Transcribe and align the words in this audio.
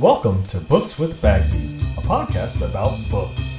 Welcome 0.00 0.44
to 0.44 0.60
Books 0.60 0.96
with 0.96 1.20
Bagby, 1.20 1.58
a 1.96 2.00
podcast 2.02 2.62
about 2.62 2.96
books. 3.10 3.56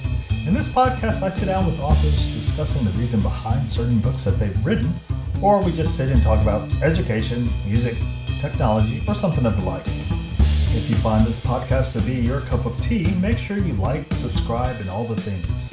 In 0.47 0.53
this 0.53 0.69
podcast, 0.69 1.21
I 1.21 1.29
sit 1.29 1.47
down 1.47 1.65
with 1.65 1.77
authors 1.81 2.15
discussing 2.33 2.85
the 2.85 2.91
reason 2.91 3.19
behind 3.19 3.69
certain 3.69 3.99
books 3.99 4.23
that 4.23 4.39
they've 4.39 4.65
written, 4.65 4.93
or 5.41 5.61
we 5.61 5.73
just 5.73 5.97
sit 5.97 6.07
and 6.07 6.23
talk 6.23 6.41
about 6.41 6.71
education, 6.81 7.45
music, 7.67 7.97
technology, 8.39 9.01
or 9.05 9.15
something 9.15 9.45
of 9.45 9.57
the 9.57 9.69
like. 9.69 9.85
If 9.85 10.89
you 10.89 10.95
find 10.95 11.27
this 11.27 11.41
podcast 11.41 11.91
to 11.91 12.01
be 12.03 12.13
your 12.13 12.39
cup 12.39 12.65
of 12.65 12.81
tea, 12.81 13.13
make 13.15 13.37
sure 13.37 13.57
you 13.57 13.73
like, 13.73 14.09
subscribe, 14.13 14.79
and 14.79 14.89
all 14.89 15.03
the 15.03 15.19
things. 15.19 15.69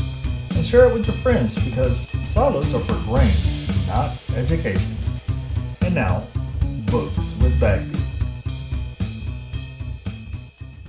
And 0.56 0.66
share 0.66 0.88
it 0.88 0.94
with 0.94 1.06
your 1.06 1.16
friends 1.18 1.54
because 1.64 2.08
silos 2.08 2.74
are 2.74 2.80
for 2.80 3.08
brain, 3.08 3.32
not 3.86 4.16
education. 4.34 4.96
And 5.82 5.94
now, 5.94 6.26
Books 6.90 7.36
with 7.40 7.60
Bagby. 7.60 8.05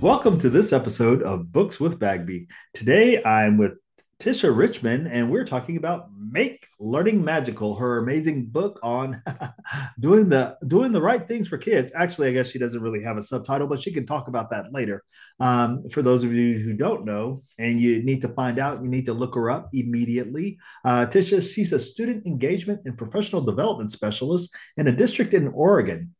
Welcome 0.00 0.38
to 0.40 0.48
this 0.48 0.72
episode 0.72 1.24
of 1.24 1.50
Books 1.50 1.80
with 1.80 1.98
Bagby. 1.98 2.46
Today 2.72 3.20
I'm 3.24 3.58
with 3.58 3.72
Tisha 4.20 4.56
Richmond, 4.56 5.08
and 5.08 5.28
we're 5.28 5.44
talking 5.44 5.76
about 5.76 6.10
Make 6.16 6.68
Learning 6.78 7.24
Magical, 7.24 7.74
her 7.74 7.98
amazing 7.98 8.46
book 8.46 8.78
on 8.84 9.20
doing 10.00 10.28
the 10.28 10.56
doing 10.68 10.92
the 10.92 11.02
right 11.02 11.26
things 11.26 11.48
for 11.48 11.58
kids. 11.58 11.90
Actually, 11.96 12.28
I 12.28 12.32
guess 12.32 12.46
she 12.46 12.60
doesn't 12.60 12.80
really 12.80 13.02
have 13.02 13.16
a 13.16 13.24
subtitle, 13.24 13.66
but 13.66 13.82
she 13.82 13.92
can 13.92 14.06
talk 14.06 14.28
about 14.28 14.50
that 14.50 14.72
later. 14.72 15.02
Um, 15.40 15.88
for 15.88 16.00
those 16.00 16.22
of 16.22 16.32
you 16.32 16.60
who 16.60 16.74
don't 16.74 17.04
know, 17.04 17.42
and 17.58 17.80
you 17.80 18.00
need 18.04 18.20
to 18.20 18.28
find 18.28 18.60
out, 18.60 18.80
you 18.80 18.88
need 18.88 19.06
to 19.06 19.14
look 19.14 19.34
her 19.34 19.50
up 19.50 19.68
immediately. 19.72 20.58
Uh, 20.84 21.06
Tisha, 21.06 21.42
she's 21.52 21.72
a 21.72 21.80
student 21.80 22.24
engagement 22.24 22.82
and 22.84 22.96
professional 22.96 23.42
development 23.42 23.90
specialist 23.90 24.54
in 24.76 24.86
a 24.86 24.92
district 24.92 25.34
in 25.34 25.48
Oregon. 25.48 26.14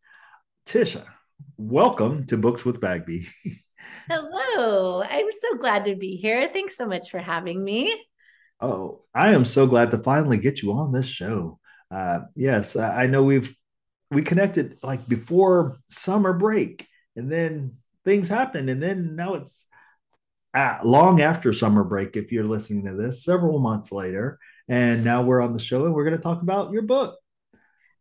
Tisha, 0.67 1.07
welcome 1.57 2.27
to 2.27 2.37
Books 2.37 2.65
with 2.65 2.81
Bagby. 2.81 3.29
Hello. 4.09 5.03
I'm 5.03 5.27
so 5.39 5.59
glad 5.59 5.84
to 5.84 5.95
be 5.95 6.17
here. 6.17 6.48
Thanks 6.48 6.77
so 6.77 6.87
much 6.87 7.11
for 7.11 7.19
having 7.19 7.62
me. 7.62 7.95
Oh, 8.61 9.03
I 9.14 9.34
am 9.34 9.45
so 9.45 9.67
glad 9.67 9.91
to 9.92 9.98
finally 9.98 10.39
get 10.39 10.62
you 10.62 10.73
on 10.73 10.92
this 10.92 11.06
show. 11.06 11.61
Uh, 11.91 12.20
yes, 12.34 12.77
I 12.77 13.06
know 13.06 13.23
we've 13.23 13.55
we 14.11 14.23
connected 14.23 14.79
like 14.83 15.06
before 15.09 15.77
summer 15.89 16.33
break, 16.33 16.86
and 17.17 17.31
then 17.31 17.77
things 18.05 18.29
happened, 18.29 18.70
and 18.70 18.83
then 18.83 19.14
now 19.14 19.34
it's 19.34 19.67
uh, 20.55 20.79
long 20.84 21.20
after 21.20 21.53
summer 21.53 21.84
break. 21.84 22.17
If 22.17 22.33
you're 22.33 22.45
listening 22.45 22.86
to 22.86 22.95
this, 22.95 23.25
several 23.25 23.59
months 23.59 23.92
later, 23.92 24.39
and 24.69 25.05
now 25.05 25.23
we're 25.23 25.42
on 25.42 25.53
the 25.53 25.61
show, 25.61 25.84
and 25.86 25.95
we're 25.95 26.05
going 26.05 26.17
to 26.17 26.23
talk 26.23 26.42
about 26.42 26.73
your 26.73 26.83
book. 26.83 27.17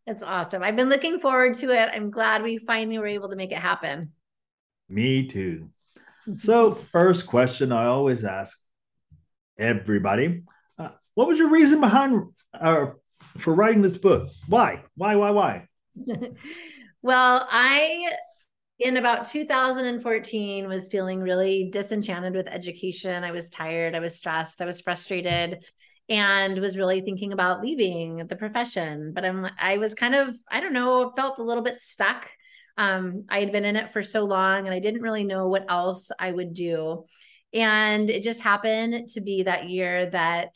That's 0.06 0.24
awesome. 0.24 0.64
I've 0.64 0.78
been 0.78 0.90
looking 0.90 1.20
forward 1.20 1.56
to 1.60 1.72
it. 1.72 1.90
I'm 1.94 2.12
glad 2.12 2.42
we 2.42 2.58
finally 2.58 2.98
were 2.98 3.08
able 3.08 3.30
to 3.30 3.36
make 3.36 3.52
it 3.52 3.60
happen. 3.60 4.14
Me 4.90 5.26
too. 5.28 5.72
So, 6.36 6.76
first 6.92 7.26
question 7.26 7.72
I 7.72 7.86
always 7.86 8.26
ask 8.26 8.60
everybody 9.58 10.44
uh, 10.78 10.90
What 11.16 11.28
was 11.28 11.40
your 11.40 11.50
reason 11.50 11.80
behind 11.80 12.22
uh, 12.54 12.88
for 13.38 13.54
writing 13.54 13.82
this 13.82 13.98
book? 13.98 14.30
Why? 14.48 14.84
Why, 14.96 15.16
why, 15.16 15.30
why? 15.32 15.68
well, 17.02 17.48
I, 17.50 18.12
in 18.78 18.98
about 18.98 19.30
2014, 19.30 20.68
was 20.68 20.90
feeling 20.90 21.22
really 21.22 21.70
disenchanted 21.72 22.34
with 22.34 22.48
education. 22.48 23.24
I 23.24 23.32
was 23.32 23.50
tired, 23.50 23.96
I 23.96 24.00
was 24.00 24.16
stressed, 24.16 24.62
I 24.62 24.66
was 24.66 24.82
frustrated 24.82 25.64
and 26.10 26.60
was 26.60 26.78
really 26.78 27.02
thinking 27.02 27.34
about 27.34 27.62
leaving 27.62 28.18
the 28.28 28.36
profession 28.36 29.12
but 29.14 29.26
i'm 29.26 29.46
i 29.60 29.78
was 29.78 29.94
kind 29.94 30.16
of 30.16 30.36
i 30.50 30.60
don't 30.60 30.74
know 30.74 31.12
felt 31.16 31.40
a 31.40 31.44
little 31.44 31.64
bit 31.64 31.82
stuck 31.82 32.30
um, 32.78 33.26
I 33.30 33.40
had 33.40 33.52
been 33.52 33.66
in 33.66 33.76
it 33.76 33.90
for 33.90 34.04
so 34.04 34.24
long 34.24 34.66
and 34.66 34.74
I 34.74 34.80
didn't 34.80 35.02
really 35.02 35.24
know 35.24 35.48
what 35.48 35.70
else 35.70 36.12
I 36.20 36.32
would 36.32 36.54
do. 36.54 37.06
And 37.54 38.10
it 38.10 38.24
just 38.24 38.40
happened 38.40 39.10
to 39.10 39.22
be 39.22 39.44
that 39.44 39.70
year 39.70 40.08
that 40.08 40.56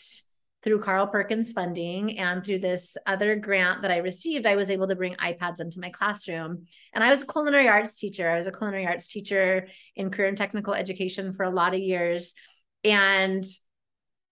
through 0.63 0.81
Carl 0.81 1.07
Perkins 1.07 1.51
funding 1.51 2.19
and 2.19 2.45
through 2.45 2.59
this 2.59 2.95
other 3.07 3.35
grant 3.35 3.81
that 3.81 3.89
I 3.89 3.97
received, 3.97 4.45
I 4.45 4.55
was 4.55 4.69
able 4.69 4.87
to 4.87 4.95
bring 4.95 5.15
iPads 5.15 5.59
into 5.59 5.79
my 5.79 5.89
classroom. 5.89 6.67
And 6.93 7.03
I 7.03 7.09
was 7.09 7.23
a 7.23 7.27
culinary 7.27 7.67
arts 7.67 7.95
teacher. 7.95 8.29
I 8.29 8.37
was 8.37 8.45
a 8.45 8.51
culinary 8.51 8.85
arts 8.85 9.07
teacher 9.07 9.67
in 9.95 10.11
career 10.11 10.27
and 10.27 10.37
technical 10.37 10.75
education 10.75 11.33
for 11.33 11.43
a 11.43 11.49
lot 11.49 11.73
of 11.73 11.79
years. 11.79 12.33
And 12.83 13.43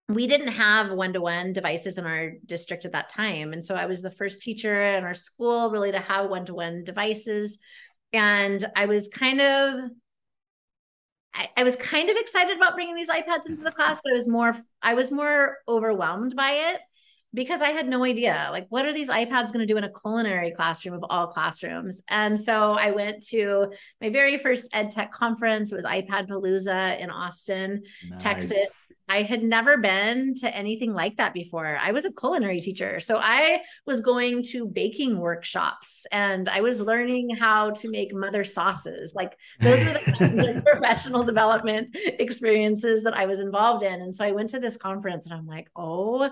we 0.09 0.25
didn't 0.25 0.47
have 0.49 0.91
one-to-one 0.91 1.53
devices 1.53 1.99
in 1.99 2.05
our 2.05 2.31
district 2.47 2.83
at 2.83 2.93
that 2.93 3.09
time 3.09 3.53
and 3.53 3.63
so 3.63 3.75
i 3.75 3.85
was 3.85 4.01
the 4.01 4.09
first 4.09 4.41
teacher 4.41 4.83
in 4.95 5.03
our 5.03 5.13
school 5.13 5.69
really 5.69 5.91
to 5.91 5.99
have 5.99 6.29
one-to-one 6.29 6.83
devices 6.83 7.59
and 8.13 8.69
i 8.75 8.85
was 8.85 9.07
kind 9.07 9.41
of 9.41 9.91
I, 11.31 11.47
I, 11.57 11.63
was 11.63 11.75
kind 11.75 12.09
of 12.09 12.17
excited 12.17 12.57
about 12.57 12.73
bringing 12.73 12.95
these 12.95 13.09
ipads 13.09 13.47
into 13.47 13.61
the 13.61 13.71
class 13.71 14.01
but 14.03 14.11
i 14.11 14.15
was 14.15 14.27
more 14.27 14.55
i 14.81 14.93
was 14.93 15.11
more 15.11 15.57
overwhelmed 15.67 16.35
by 16.35 16.51
it 16.51 16.81
because 17.33 17.61
i 17.61 17.69
had 17.69 17.87
no 17.87 18.03
idea 18.03 18.49
like 18.51 18.65
what 18.69 18.85
are 18.85 18.93
these 18.93 19.09
ipads 19.09 19.53
going 19.53 19.59
to 19.59 19.67
do 19.67 19.77
in 19.77 19.83
a 19.83 19.93
culinary 19.93 20.51
classroom 20.51 20.95
of 20.95 21.05
all 21.09 21.27
classrooms? 21.27 22.01
And 22.07 22.39
so 22.39 22.73
i 22.73 22.91
went 22.91 23.25
to 23.27 23.71
my 24.01 24.09
very 24.09 24.37
first 24.37 24.67
ed 24.73 24.89
tech 24.91 25.11
conference. 25.11 25.71
It 25.71 25.75
was 25.75 25.85
iPadpalooza 25.85 26.99
in 26.99 27.11
austin 27.11 27.83
nice. 28.09 28.23
texas 28.23 28.71
I 29.09 29.23
had 29.23 29.41
never 29.41 29.77
been 29.77 30.35
to 30.35 30.55
anything 30.55 30.93
like 30.93 31.17
that 31.17 31.33
before. 31.33 31.77
I 31.81 31.91
was 31.91 32.05
a 32.05 32.13
culinary 32.13 32.61
teacher. 32.61 32.99
So 32.99 33.17
I 33.17 33.61
was 33.87 34.01
going 34.01 34.43
to 34.51 34.67
baking 34.67 35.17
workshops 35.17 36.05
and 36.11 36.47
I 36.47 36.61
was 36.61 36.79
learning 36.79 37.35
how 37.35 37.71
to 37.71 37.89
make 37.89 38.13
mother 38.13 38.43
sauces. 38.43 39.13
Like 39.15 39.35
those 39.59 39.83
were 39.83 39.93
the 39.93 40.61
professional 40.71 41.23
development 41.23 41.89
experiences 41.93 43.03
that 43.03 43.17
I 43.17 43.25
was 43.25 43.39
involved 43.39 43.83
in. 43.83 43.93
And 43.99 44.15
so 44.15 44.23
I 44.23 44.31
went 44.31 44.51
to 44.51 44.59
this 44.59 44.77
conference 44.77 45.25
and 45.25 45.33
I'm 45.33 45.47
like, 45.47 45.69
oh 45.75 46.29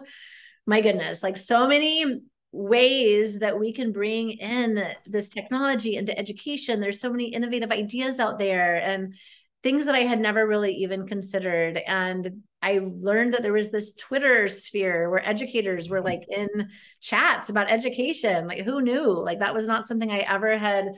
my 0.67 0.81
goodness, 0.81 1.23
like 1.23 1.37
so 1.37 1.67
many 1.67 2.21
ways 2.51 3.39
that 3.39 3.59
we 3.59 3.73
can 3.73 3.91
bring 3.91 4.31
in 4.31 4.83
this 5.07 5.29
technology 5.29 5.95
into 5.95 6.17
education. 6.17 6.79
There's 6.79 7.01
so 7.01 7.09
many 7.09 7.25
innovative 7.33 7.71
ideas 7.71 8.19
out 8.19 8.37
there. 8.37 8.75
And 8.75 9.15
things 9.63 9.85
that 9.85 9.95
I 9.95 10.01
had 10.01 10.19
never 10.19 10.47
really 10.47 10.73
even 10.75 11.07
considered. 11.07 11.77
And 11.85 12.43
I 12.61 12.81
learned 12.81 13.33
that 13.33 13.43
there 13.43 13.53
was 13.53 13.71
this 13.71 13.93
Twitter 13.93 14.47
sphere 14.47 15.09
where 15.09 15.27
educators 15.27 15.89
were 15.89 15.97
mm-hmm. 15.97 16.07
like 16.07 16.23
in 16.29 16.69
chats 16.99 17.49
about 17.49 17.71
education. 17.71 18.47
Like, 18.47 18.61
who 18.61 18.81
knew? 18.81 19.11
Like, 19.11 19.39
that 19.39 19.53
was 19.53 19.67
not 19.67 19.85
something 19.85 20.11
I 20.11 20.19
ever 20.19 20.57
had 20.57 20.95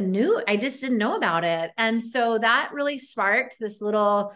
knew. 0.00 0.42
I 0.46 0.56
just 0.56 0.80
didn't 0.80 0.98
know 0.98 1.16
about 1.16 1.44
it. 1.44 1.70
And 1.76 2.02
so 2.02 2.38
that 2.38 2.70
really 2.72 2.98
sparked 2.98 3.58
this 3.58 3.80
little 3.80 4.32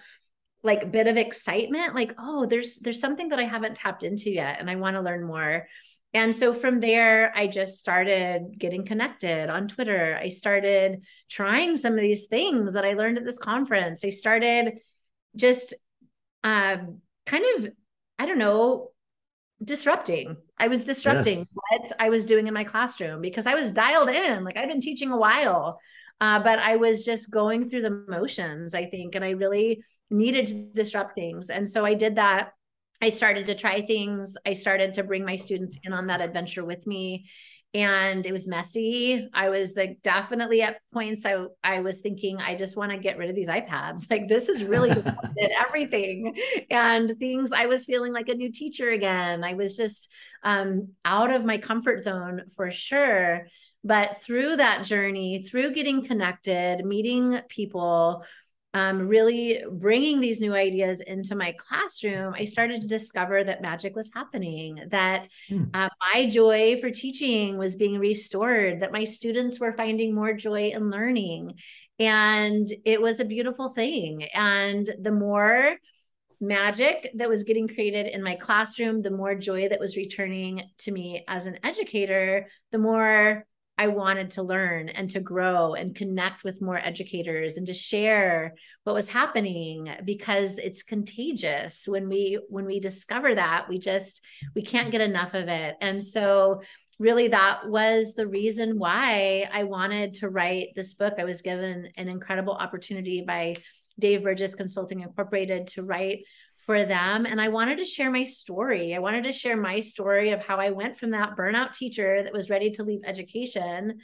like 0.62 0.92
bit 0.92 1.06
of 1.06 1.16
excitement 1.16 1.94
like 1.94 2.12
oh 2.18 2.44
there's 2.44 2.80
there's 2.80 3.00
something 3.00 3.30
that 3.30 3.38
i 3.38 3.44
haven't 3.44 3.76
tapped 3.76 4.02
into 4.02 4.28
yet 4.28 4.60
and 4.60 4.68
i 4.68 4.76
want 4.76 4.94
to 4.94 5.00
learn 5.00 5.24
more 5.24 5.66
and 6.12 6.34
so 6.34 6.52
from 6.52 6.80
there, 6.80 7.32
I 7.36 7.46
just 7.46 7.78
started 7.78 8.58
getting 8.58 8.84
connected 8.84 9.48
on 9.48 9.68
Twitter. 9.68 10.18
I 10.20 10.28
started 10.28 11.04
trying 11.28 11.76
some 11.76 11.92
of 11.92 12.00
these 12.00 12.26
things 12.26 12.72
that 12.72 12.84
I 12.84 12.94
learned 12.94 13.18
at 13.18 13.24
this 13.24 13.38
conference. 13.38 14.04
I 14.04 14.10
started 14.10 14.78
just 15.36 15.74
um, 16.44 16.98
kind 17.26 17.44
of, 17.56 17.72
I 18.18 18.26
don't 18.26 18.38
know, 18.38 18.90
disrupting. 19.62 20.36
I 20.58 20.68
was 20.68 20.84
disrupting 20.84 21.38
yes. 21.38 21.48
what 21.52 21.92
I 21.98 22.08
was 22.08 22.26
doing 22.26 22.46
in 22.46 22.54
my 22.54 22.64
classroom 22.64 23.20
because 23.20 23.46
I 23.46 23.54
was 23.54 23.72
dialed 23.72 24.08
in. 24.08 24.44
Like 24.44 24.56
I've 24.56 24.68
been 24.68 24.80
teaching 24.80 25.10
a 25.10 25.16
while, 25.16 25.78
uh, 26.20 26.42
but 26.42 26.58
I 26.58 26.76
was 26.76 27.04
just 27.04 27.30
going 27.30 27.68
through 27.68 27.82
the 27.82 28.04
motions, 28.08 28.74
I 28.74 28.86
think, 28.86 29.14
and 29.14 29.24
I 29.24 29.30
really 29.30 29.82
needed 30.10 30.46
to 30.48 30.54
disrupt 30.74 31.14
things. 31.14 31.50
And 31.50 31.68
so 31.68 31.84
I 31.84 31.94
did 31.94 32.16
that 32.16 32.52
I 33.02 33.10
started 33.10 33.46
to 33.46 33.54
try 33.54 33.86
things. 33.86 34.36
I 34.44 34.54
started 34.54 34.94
to 34.94 35.04
bring 35.04 35.24
my 35.24 35.36
students 35.36 35.78
in 35.82 35.92
on 35.92 36.08
that 36.08 36.20
adventure 36.20 36.64
with 36.64 36.86
me. 36.86 37.26
And 37.72 38.26
it 38.26 38.32
was 38.32 38.48
messy. 38.48 39.28
I 39.32 39.48
was 39.48 39.74
like 39.76 40.00
definitely 40.02 40.62
at 40.62 40.80
points 40.92 41.24
I 41.24 41.44
I 41.62 41.80
was 41.80 41.98
thinking, 41.98 42.38
I 42.38 42.56
just 42.56 42.76
want 42.76 42.90
to 42.90 42.98
get 42.98 43.16
rid 43.16 43.30
of 43.30 43.36
these 43.36 43.48
iPads. 43.48 44.10
Like 44.10 44.26
this 44.26 44.48
is 44.48 44.64
really 44.64 44.90
everything. 45.66 46.34
And 46.68 47.16
things 47.18 47.52
I 47.52 47.66
was 47.66 47.84
feeling 47.84 48.12
like 48.12 48.28
a 48.28 48.34
new 48.34 48.50
teacher 48.50 48.90
again. 48.90 49.44
I 49.44 49.54
was 49.54 49.76
just 49.76 50.10
um, 50.42 50.88
out 51.04 51.30
of 51.30 51.44
my 51.44 51.58
comfort 51.58 52.02
zone 52.02 52.42
for 52.56 52.72
sure. 52.72 53.46
But 53.82 54.20
through 54.20 54.56
that 54.56 54.84
journey, 54.84 55.42
through 55.42 55.72
getting 55.72 56.04
connected, 56.04 56.84
meeting 56.84 57.40
people, 57.48 58.24
um, 58.72 59.08
really 59.08 59.62
bringing 59.68 60.20
these 60.20 60.40
new 60.40 60.54
ideas 60.54 61.00
into 61.04 61.34
my 61.34 61.52
classroom, 61.58 62.34
I 62.38 62.44
started 62.44 62.82
to 62.82 62.86
discover 62.86 63.42
that 63.42 63.62
magic 63.62 63.96
was 63.96 64.10
happening, 64.14 64.84
that 64.90 65.28
mm. 65.50 65.68
uh, 65.74 65.88
my 66.14 66.30
joy 66.30 66.80
for 66.80 66.90
teaching 66.90 67.58
was 67.58 67.74
being 67.76 67.98
restored, 67.98 68.80
that 68.80 68.92
my 68.92 69.04
students 69.04 69.58
were 69.58 69.72
finding 69.72 70.14
more 70.14 70.34
joy 70.34 70.70
in 70.70 70.90
learning. 70.90 71.54
And 71.98 72.72
it 72.84 73.02
was 73.02 73.18
a 73.18 73.24
beautiful 73.24 73.70
thing. 73.70 74.22
And 74.34 74.88
the 75.00 75.12
more 75.12 75.76
magic 76.40 77.10
that 77.16 77.28
was 77.28 77.44
getting 77.44 77.68
created 77.68 78.06
in 78.06 78.22
my 78.22 78.36
classroom, 78.36 79.02
the 79.02 79.10
more 79.10 79.34
joy 79.34 79.68
that 79.68 79.80
was 79.80 79.96
returning 79.96 80.62
to 80.78 80.92
me 80.92 81.24
as 81.28 81.46
an 81.46 81.58
educator, 81.64 82.46
the 82.70 82.78
more 82.78 83.44
I 83.80 83.86
wanted 83.86 84.32
to 84.32 84.42
learn 84.42 84.90
and 84.90 85.08
to 85.12 85.20
grow 85.20 85.72
and 85.72 85.96
connect 85.96 86.44
with 86.44 86.60
more 86.60 86.76
educators 86.76 87.56
and 87.56 87.66
to 87.66 87.72
share 87.72 88.54
what 88.84 88.94
was 88.94 89.08
happening 89.08 89.90
because 90.04 90.58
it's 90.58 90.82
contagious 90.82 91.88
when 91.88 92.06
we 92.06 92.38
when 92.50 92.66
we 92.66 92.78
discover 92.78 93.34
that 93.34 93.70
we 93.70 93.78
just 93.78 94.20
we 94.54 94.60
can't 94.60 94.92
get 94.92 95.00
enough 95.00 95.32
of 95.32 95.48
it 95.48 95.76
and 95.80 96.04
so 96.04 96.60
really 96.98 97.28
that 97.28 97.70
was 97.70 98.12
the 98.12 98.28
reason 98.28 98.78
why 98.78 99.48
I 99.50 99.64
wanted 99.64 100.12
to 100.16 100.28
write 100.28 100.74
this 100.76 100.92
book. 100.92 101.14
I 101.18 101.24
was 101.24 101.40
given 101.40 101.88
an 101.96 102.08
incredible 102.08 102.52
opportunity 102.52 103.24
by 103.26 103.56
Dave 103.98 104.24
Burgess 104.24 104.54
Consulting 104.54 105.00
Incorporated 105.00 105.68
to 105.68 105.84
write 105.84 106.24
for 106.66 106.84
them. 106.84 107.26
And 107.26 107.40
I 107.40 107.48
wanted 107.48 107.78
to 107.78 107.84
share 107.84 108.10
my 108.10 108.24
story. 108.24 108.94
I 108.94 108.98
wanted 108.98 109.24
to 109.24 109.32
share 109.32 109.56
my 109.56 109.80
story 109.80 110.30
of 110.30 110.40
how 110.40 110.56
I 110.56 110.70
went 110.70 110.98
from 110.98 111.10
that 111.10 111.36
burnout 111.36 111.72
teacher 111.72 112.22
that 112.22 112.32
was 112.32 112.50
ready 112.50 112.70
to 112.72 112.82
leave 112.82 113.00
education 113.04 113.98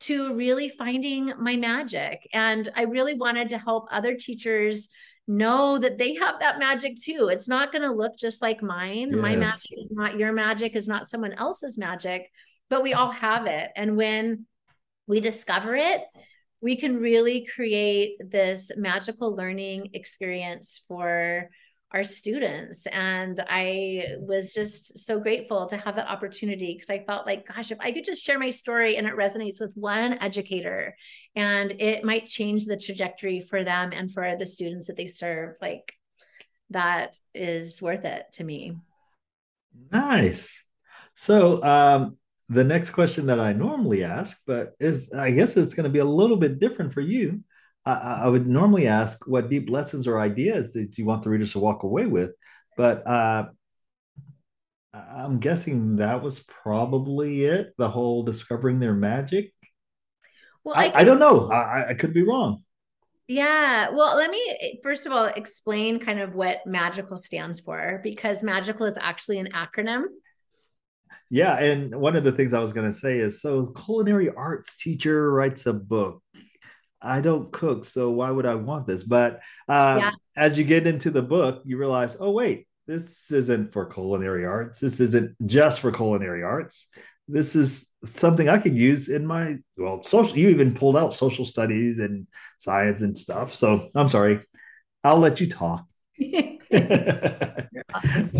to 0.00 0.34
really 0.34 0.68
finding 0.68 1.32
my 1.38 1.56
magic. 1.56 2.26
And 2.32 2.68
I 2.74 2.82
really 2.82 3.14
wanted 3.14 3.50
to 3.50 3.58
help 3.58 3.86
other 3.90 4.16
teachers 4.16 4.88
know 5.28 5.78
that 5.78 5.98
they 5.98 6.14
have 6.14 6.40
that 6.40 6.58
magic 6.58 7.00
too. 7.00 7.28
It's 7.30 7.48
not 7.48 7.70
going 7.70 7.82
to 7.82 7.92
look 7.92 8.16
just 8.18 8.42
like 8.42 8.62
mine. 8.62 9.10
Yes. 9.10 9.20
My 9.20 9.36
magic 9.36 9.78
is 9.78 9.90
not 9.90 10.18
your 10.18 10.32
magic, 10.32 10.74
is 10.74 10.88
not 10.88 11.08
someone 11.08 11.34
else's 11.34 11.78
magic, 11.78 12.30
but 12.68 12.82
we 12.82 12.94
all 12.94 13.12
have 13.12 13.46
it. 13.46 13.70
And 13.76 13.96
when 13.96 14.46
we 15.06 15.20
discover 15.20 15.76
it, 15.76 16.02
we 16.60 16.76
can 16.76 16.96
really 16.96 17.46
create 17.54 18.16
this 18.20 18.70
magical 18.76 19.34
learning 19.34 19.90
experience 19.94 20.82
for 20.88 21.48
our 21.92 22.04
students. 22.04 22.86
And 22.86 23.42
I 23.48 24.14
was 24.18 24.52
just 24.52 24.98
so 24.98 25.18
grateful 25.18 25.66
to 25.66 25.76
have 25.76 25.96
that 25.96 26.08
opportunity 26.08 26.74
because 26.74 26.90
I 26.90 27.04
felt 27.04 27.26
like, 27.26 27.46
gosh, 27.46 27.72
if 27.72 27.78
I 27.80 27.92
could 27.92 28.04
just 28.04 28.22
share 28.22 28.38
my 28.38 28.50
story 28.50 28.96
and 28.96 29.06
it 29.06 29.16
resonates 29.16 29.60
with 29.60 29.72
one 29.74 30.14
educator 30.20 30.96
and 31.34 31.72
it 31.80 32.04
might 32.04 32.28
change 32.28 32.66
the 32.66 32.76
trajectory 32.76 33.40
for 33.40 33.64
them 33.64 33.92
and 33.92 34.12
for 34.12 34.36
the 34.36 34.46
students 34.46 34.86
that 34.86 34.96
they 34.96 35.06
serve, 35.06 35.56
like 35.60 35.92
that 36.70 37.16
is 37.34 37.82
worth 37.82 38.04
it 38.04 38.26
to 38.34 38.44
me. 38.44 38.76
Nice. 39.90 40.64
So, 41.14 41.62
um, 41.62 42.16
the 42.48 42.64
next 42.64 42.90
question 42.90 43.26
that 43.26 43.38
I 43.38 43.52
normally 43.52 44.02
ask, 44.02 44.36
but 44.44 44.74
is 44.80 45.12
I 45.12 45.30
guess 45.30 45.56
it's 45.56 45.74
going 45.74 45.84
to 45.84 45.90
be 45.90 46.00
a 46.00 46.04
little 46.04 46.36
bit 46.36 46.58
different 46.58 46.92
for 46.92 47.00
you. 47.00 47.44
I, 47.86 47.92
I, 48.24 48.28
would 48.28 48.46
normally 48.46 48.86
ask 48.86 49.26
what 49.26 49.48
deep 49.48 49.70
lessons 49.70 50.06
or 50.06 50.20
ideas 50.20 50.74
that 50.74 50.98
you 50.98 51.06
want 51.06 51.22
the 51.22 51.30
readers 51.30 51.52
to 51.52 51.60
walk 51.60 51.82
away 51.82 52.06
with, 52.06 52.32
but 52.76 53.06
uh, 53.06 53.46
I'm 54.92 55.38
guessing 55.38 55.96
that 55.96 56.22
was 56.22 56.40
probably 56.40 57.44
it. 57.44 57.74
The 57.78 57.88
whole 57.88 58.22
discovering 58.22 58.80
their 58.80 58.94
magic. 58.94 59.52
Well, 60.64 60.74
I, 60.76 60.86
I, 60.86 61.00
I 61.00 61.04
don't 61.04 61.18
know. 61.18 61.50
I, 61.50 61.90
I 61.90 61.94
could 61.94 62.12
be 62.12 62.22
wrong. 62.22 62.64
Yeah. 63.28 63.90
Well, 63.90 64.16
let 64.16 64.30
me 64.30 64.80
first 64.82 65.06
of 65.06 65.12
all 65.12 65.26
explain 65.26 66.00
kind 66.00 66.20
of 66.20 66.34
what 66.34 66.66
magical 66.66 67.16
stands 67.16 67.60
for 67.60 68.00
because 68.02 68.42
magical 68.42 68.86
is 68.86 68.98
actually 69.00 69.38
an 69.38 69.50
acronym. 69.54 70.02
Yeah. 71.30 71.56
And 71.58 71.94
one 71.94 72.16
of 72.16 72.24
the 72.24 72.32
things 72.32 72.52
I 72.52 72.58
was 72.58 72.72
going 72.72 72.88
to 72.88 72.92
say 72.92 73.18
is 73.18 73.40
so, 73.40 73.68
culinary 73.68 74.30
arts 74.30 74.76
teacher 74.76 75.32
writes 75.32 75.66
a 75.66 75.72
book. 75.72 76.20
I 77.02 77.20
don't 77.20 77.50
cook, 77.50 77.84
so 77.84 78.10
why 78.10 78.30
would 78.30 78.46
I 78.46 78.54
want 78.56 78.86
this? 78.86 79.02
But 79.02 79.40
uh, 79.68 79.96
yeah. 80.00 80.10
as 80.36 80.58
you 80.58 80.64
get 80.64 80.86
into 80.86 81.10
the 81.10 81.22
book, 81.22 81.62
you 81.64 81.76
realize, 81.76 82.16
oh, 82.20 82.30
wait, 82.30 82.66
this 82.86 83.30
isn't 83.30 83.72
for 83.72 83.86
culinary 83.86 84.44
arts. 84.44 84.80
This 84.80 85.00
isn't 85.00 85.36
just 85.46 85.80
for 85.80 85.92
culinary 85.92 86.42
arts. 86.42 86.88
This 87.28 87.54
is 87.54 87.88
something 88.04 88.48
I 88.48 88.58
could 88.58 88.76
use 88.76 89.08
in 89.08 89.24
my 89.24 89.58
well, 89.76 90.02
social. 90.02 90.36
You 90.36 90.48
even 90.48 90.74
pulled 90.74 90.96
out 90.96 91.14
social 91.14 91.44
studies 91.44 92.00
and 92.00 92.26
science 92.58 93.00
and 93.02 93.16
stuff. 93.16 93.54
So 93.54 93.88
I'm 93.94 94.08
sorry. 94.08 94.40
I'll 95.04 95.18
let 95.18 95.40
you 95.40 95.46
talk. 95.46 95.88
awesome. 97.94 98.30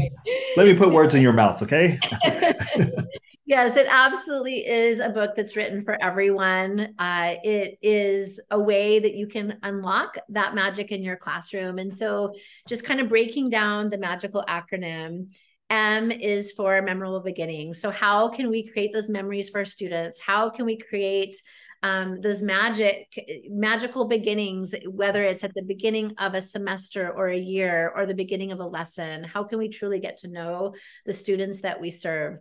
Let 0.56 0.66
me 0.66 0.74
put 0.74 0.90
words 0.90 1.14
in 1.14 1.22
your 1.22 1.32
mouth, 1.32 1.62
okay? 1.62 1.98
yes, 3.50 3.76
it 3.76 3.88
absolutely 3.90 4.64
is 4.64 5.00
a 5.00 5.08
book 5.08 5.32
that's 5.36 5.56
written 5.56 5.82
for 5.84 6.00
everyone. 6.00 6.94
Uh, 7.00 7.34
it 7.42 7.78
is 7.82 8.40
a 8.52 8.58
way 8.58 9.00
that 9.00 9.14
you 9.14 9.26
can 9.26 9.58
unlock 9.64 10.16
that 10.28 10.54
magic 10.54 10.92
in 10.92 11.02
your 11.02 11.16
classroom. 11.16 11.80
And 11.80 11.94
so, 11.94 12.32
just 12.68 12.84
kind 12.84 13.00
of 13.00 13.08
breaking 13.08 13.50
down 13.50 13.90
the 13.90 13.98
magical 13.98 14.44
acronym. 14.48 15.30
M 15.68 16.12
is 16.12 16.52
for 16.52 16.80
memorable 16.80 17.20
beginnings. 17.20 17.80
So, 17.80 17.90
how 17.90 18.28
can 18.28 18.50
we 18.50 18.68
create 18.68 18.92
those 18.92 19.08
memories 19.08 19.48
for 19.48 19.64
students? 19.64 20.20
How 20.20 20.48
can 20.48 20.64
we 20.64 20.78
create 20.78 21.36
um, 21.82 22.20
those 22.20 22.42
magic 22.42 23.08
magical 23.48 24.06
beginnings 24.06 24.74
whether 24.86 25.24
it's 25.24 25.44
at 25.44 25.54
the 25.54 25.62
beginning 25.62 26.12
of 26.18 26.34
a 26.34 26.42
semester 26.42 27.10
or 27.10 27.28
a 27.28 27.38
year 27.38 27.90
or 27.96 28.04
the 28.04 28.14
beginning 28.14 28.52
of 28.52 28.60
a 28.60 28.66
lesson 28.66 29.24
how 29.24 29.44
can 29.44 29.58
we 29.58 29.70
truly 29.70 29.98
get 29.98 30.18
to 30.18 30.28
know 30.28 30.74
the 31.06 31.14
students 31.14 31.62
that 31.62 31.80
we 31.80 31.90
serve 31.90 32.36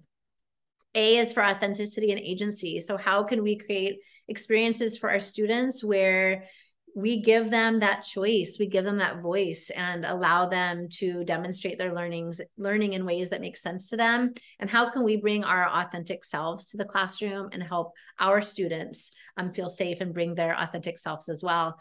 a 0.96 1.18
is 1.18 1.34
for 1.34 1.44
authenticity 1.44 2.12
and 2.12 2.20
agency 2.20 2.80
so 2.80 2.98
how 2.98 3.24
can 3.24 3.44
we 3.44 3.58
create 3.58 3.98
experiences 4.28 4.98
for 4.98 5.10
our 5.10 5.20
students 5.20 5.84
where 5.84 6.46
we 6.96 7.22
give 7.22 7.52
them 7.52 7.80
that 7.80 8.02
choice 8.02 8.58
we 8.60 8.68
give 8.68 8.84
them 8.84 8.98
that 8.98 9.22
voice 9.22 9.70
and 9.76 10.06
allow 10.06 10.50
them 10.50 10.88
to 10.90 11.24
demonstrate 11.24 11.78
their 11.78 11.94
learnings 11.94 12.42
learning 12.58 12.94
in 12.94 13.06
ways 13.06 13.30
that 13.30 13.42
make 13.42 13.58
sense 13.58 13.88
to 13.88 13.98
them 13.98 14.34
and 14.60 14.70
how 14.70 14.90
can 14.90 15.04
we 15.04 15.16
bring 15.16 15.44
our 15.44 15.68
authentic 15.70 16.26
selves 16.26 16.66
to 16.66 16.78
the 16.78 16.86
classroom 16.86 17.50
and 17.52 17.62
help 17.62 17.94
our 18.20 18.42
students 18.42 19.12
um, 19.38 19.54
feel 19.54 19.70
safe 19.70 20.02
and 20.02 20.14
bring 20.14 20.34
their 20.34 20.58
authentic 20.60 20.98
selves 20.98 21.30
as 21.30 21.44
well 21.44 21.78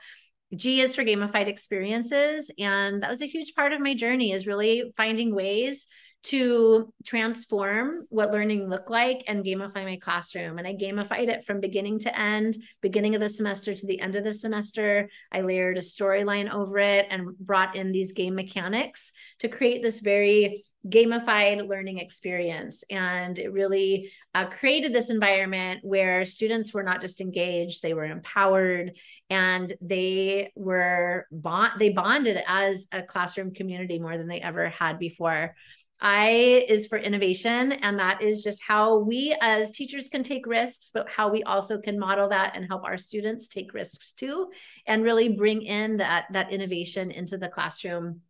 G 0.56 0.81
is 0.81 0.94
for 0.94 1.05
gamified 1.05 1.46
experiences. 1.46 2.50
And 2.58 3.02
that 3.02 3.10
was 3.10 3.20
a 3.20 3.26
huge 3.26 3.55
part 3.55 3.72
of 3.72 3.81
my 3.81 3.94
journey 3.94 4.32
is 4.32 4.46
really 4.46 4.93
finding 4.96 5.34
ways 5.34 5.87
to 6.25 6.93
transform 7.05 8.06
what 8.11 8.32
learning 8.32 8.69
looked 8.69 8.91
like 8.91 9.23
and 9.29 9.44
gamify 9.44 9.85
my 9.85 9.99
classroom. 10.03 10.59
And 10.59 10.67
I 10.67 10.75
gamified 10.75 11.29
it 11.29 11.44
from 11.47 11.61
beginning 11.61 12.00
to 12.00 12.19
end, 12.19 12.56
beginning 12.82 13.15
of 13.15 13.20
the 13.20 13.29
semester 13.29 13.75
to 13.75 13.87
the 13.87 14.00
end 14.00 14.17
of 14.17 14.25
the 14.25 14.35
semester. 14.35 15.09
I 15.31 15.43
layered 15.43 15.79
a 15.79 15.81
storyline 15.81 16.53
over 16.53 16.79
it 16.79 17.06
and 17.11 17.38
brought 17.38 17.76
in 17.76 17.93
these 17.93 18.12
game 18.12 18.35
mechanics 18.35 19.12
to 19.41 19.49
create 19.49 19.82
this 19.82 20.00
very 20.00 20.65
gamified 20.87 21.67
learning 21.69 21.99
experience. 21.99 22.85
And 22.91 23.38
it 23.38 23.53
really 23.53 24.11
uh, 24.35 24.47
created 24.47 24.93
this 24.93 25.11
environment 25.11 25.81
where 25.82 26.25
students 26.25 26.73
were 26.73 26.82
not 26.82 27.00
just 27.00 27.20
engaged, 27.20 27.82
they 27.82 27.94
were 27.94 28.05
empowered 28.05 28.93
and 29.29 29.75
they 29.81 30.53
were 30.55 31.27
bond 31.31 31.75
they 31.79 31.91
bonded 31.91 32.39
as 32.46 32.87
a 32.93 33.03
classroom 33.03 33.53
community 33.53 33.98
more 33.98 34.17
than 34.17 34.29
they 34.29 34.41
ever 34.41 34.69
had 34.69 34.98
before. 34.98 35.55
I 36.00 36.64
is 36.69 36.86
for 36.86 36.96
innovation. 36.96 37.72
And 37.72 37.98
that 37.98 38.22
is 38.22 38.43
just 38.43 38.62
how 38.62 38.98
we 38.98 39.36
as 39.40 39.70
teachers 39.70 40.08
can 40.08 40.22
take 40.22 40.46
risks, 40.46 40.90
but 40.94 41.08
how 41.08 41.31
we 41.31 41.43
also 41.43 41.81
can 41.81 41.98
model 41.98 42.28
that 42.28 42.55
and 42.55 42.67
help 42.67 42.84
our 42.84 42.96
students 42.96 43.48
take 43.48 43.74
risks 43.74 44.12
too, 44.12 44.48
and 44.86 45.02
really 45.02 45.31
bring 45.31 45.62
in 45.62 45.96
that, 45.96 46.26
that 46.32 46.52
innovation 46.52 47.10
into 47.10 47.36
the 47.36 47.48
classroom 47.48 48.20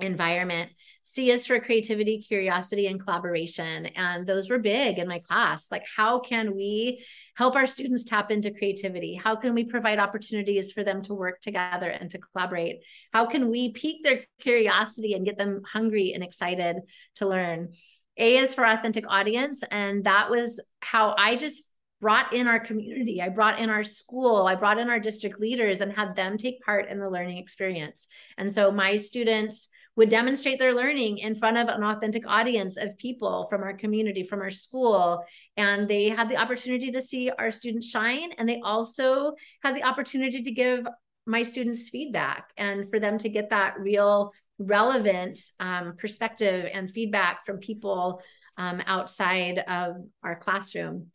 environment. 0.00 0.72
C 1.14 1.30
is 1.30 1.46
for 1.46 1.60
creativity, 1.60 2.20
curiosity, 2.20 2.88
and 2.88 3.00
collaboration. 3.00 3.86
And 3.86 4.26
those 4.26 4.50
were 4.50 4.58
big 4.58 4.98
in 4.98 5.06
my 5.06 5.20
class. 5.20 5.70
Like, 5.70 5.84
how 5.96 6.18
can 6.18 6.56
we 6.56 7.04
help 7.36 7.54
our 7.54 7.68
students 7.68 8.04
tap 8.04 8.32
into 8.32 8.50
creativity? 8.50 9.14
How 9.14 9.36
can 9.36 9.54
we 9.54 9.62
provide 9.62 10.00
opportunities 10.00 10.72
for 10.72 10.82
them 10.82 11.02
to 11.02 11.14
work 11.14 11.40
together 11.40 11.88
and 11.88 12.10
to 12.10 12.18
collaborate? 12.18 12.80
How 13.12 13.26
can 13.26 13.48
we 13.48 13.70
pique 13.70 14.02
their 14.02 14.24
curiosity 14.40 15.14
and 15.14 15.24
get 15.24 15.38
them 15.38 15.62
hungry 15.64 16.14
and 16.14 16.24
excited 16.24 16.78
to 17.16 17.28
learn? 17.28 17.74
A 18.16 18.36
is 18.36 18.52
for 18.52 18.64
authentic 18.64 19.04
audience. 19.08 19.62
And 19.70 20.04
that 20.04 20.30
was 20.30 20.60
how 20.80 21.14
I 21.16 21.36
just 21.36 21.62
brought 22.00 22.34
in 22.34 22.48
our 22.48 22.58
community. 22.60 23.22
I 23.22 23.28
brought 23.28 23.60
in 23.60 23.70
our 23.70 23.84
school. 23.84 24.46
I 24.46 24.56
brought 24.56 24.78
in 24.78 24.90
our 24.90 24.98
district 24.98 25.40
leaders 25.40 25.80
and 25.80 25.92
had 25.92 26.16
them 26.16 26.38
take 26.38 26.60
part 26.60 26.88
in 26.88 26.98
the 26.98 27.08
learning 27.08 27.38
experience. 27.38 28.08
And 28.36 28.50
so 28.50 28.72
my 28.72 28.96
students, 28.96 29.68
would 29.96 30.08
demonstrate 30.08 30.58
their 30.58 30.74
learning 30.74 31.18
in 31.18 31.36
front 31.36 31.56
of 31.56 31.68
an 31.68 31.84
authentic 31.84 32.26
audience 32.26 32.76
of 32.76 32.96
people 32.98 33.46
from 33.48 33.62
our 33.62 33.74
community, 33.74 34.24
from 34.24 34.40
our 34.40 34.50
school. 34.50 35.24
And 35.56 35.88
they 35.88 36.08
had 36.08 36.28
the 36.28 36.36
opportunity 36.36 36.90
to 36.92 37.00
see 37.00 37.30
our 37.30 37.50
students 37.50 37.88
shine. 37.88 38.32
And 38.38 38.48
they 38.48 38.60
also 38.64 39.34
had 39.62 39.76
the 39.76 39.84
opportunity 39.84 40.42
to 40.42 40.50
give 40.50 40.86
my 41.26 41.42
students 41.42 41.88
feedback 41.88 42.50
and 42.56 42.90
for 42.90 42.98
them 42.98 43.18
to 43.18 43.28
get 43.28 43.50
that 43.50 43.78
real 43.78 44.32
relevant 44.58 45.38
um, 45.60 45.94
perspective 45.96 46.68
and 46.72 46.90
feedback 46.90 47.44
from 47.46 47.58
people 47.58 48.20
um, 48.56 48.82
outside 48.86 49.58
of 49.58 49.96
our 50.22 50.36
classroom. 50.38 51.10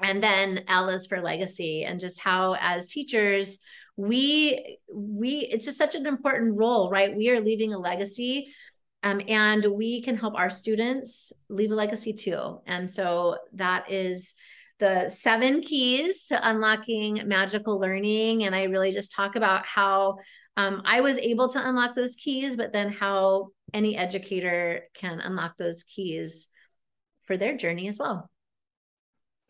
And 0.00 0.22
then 0.22 0.64
L 0.68 0.88
is 0.88 1.06
for 1.06 1.20
legacy 1.20 1.84
and 1.84 2.00
just 2.00 2.18
how, 2.18 2.56
as 2.58 2.88
teachers, 2.88 3.58
we 3.96 4.78
we 4.92 5.48
it's 5.50 5.64
just 5.64 5.78
such 5.78 5.94
an 5.94 6.06
important 6.06 6.56
role 6.56 6.90
right 6.90 7.16
we 7.16 7.30
are 7.30 7.40
leaving 7.40 7.72
a 7.72 7.78
legacy 7.78 8.52
um, 9.02 9.20
and 9.28 9.64
we 9.66 10.02
can 10.02 10.16
help 10.16 10.34
our 10.34 10.50
students 10.50 11.32
leave 11.48 11.70
a 11.70 11.74
legacy 11.74 12.12
too 12.12 12.58
and 12.66 12.90
so 12.90 13.36
that 13.52 13.90
is 13.90 14.34
the 14.80 15.08
seven 15.08 15.60
keys 15.60 16.26
to 16.26 16.48
unlocking 16.48 17.22
magical 17.26 17.78
learning. 17.78 18.44
And 18.44 18.54
I 18.54 18.64
really 18.64 18.92
just 18.92 19.12
talk 19.12 19.36
about 19.36 19.64
how 19.64 20.16
um, 20.56 20.82
I 20.84 21.00
was 21.00 21.18
able 21.18 21.48
to 21.50 21.68
unlock 21.68 21.94
those 21.94 22.16
keys, 22.16 22.56
but 22.56 22.72
then 22.72 22.92
how 22.92 23.48
any 23.72 23.96
educator 23.96 24.82
can 24.94 25.20
unlock 25.20 25.56
those 25.58 25.84
keys 25.84 26.48
for 27.24 27.36
their 27.36 27.56
journey 27.56 27.88
as 27.88 27.98
well. 27.98 28.30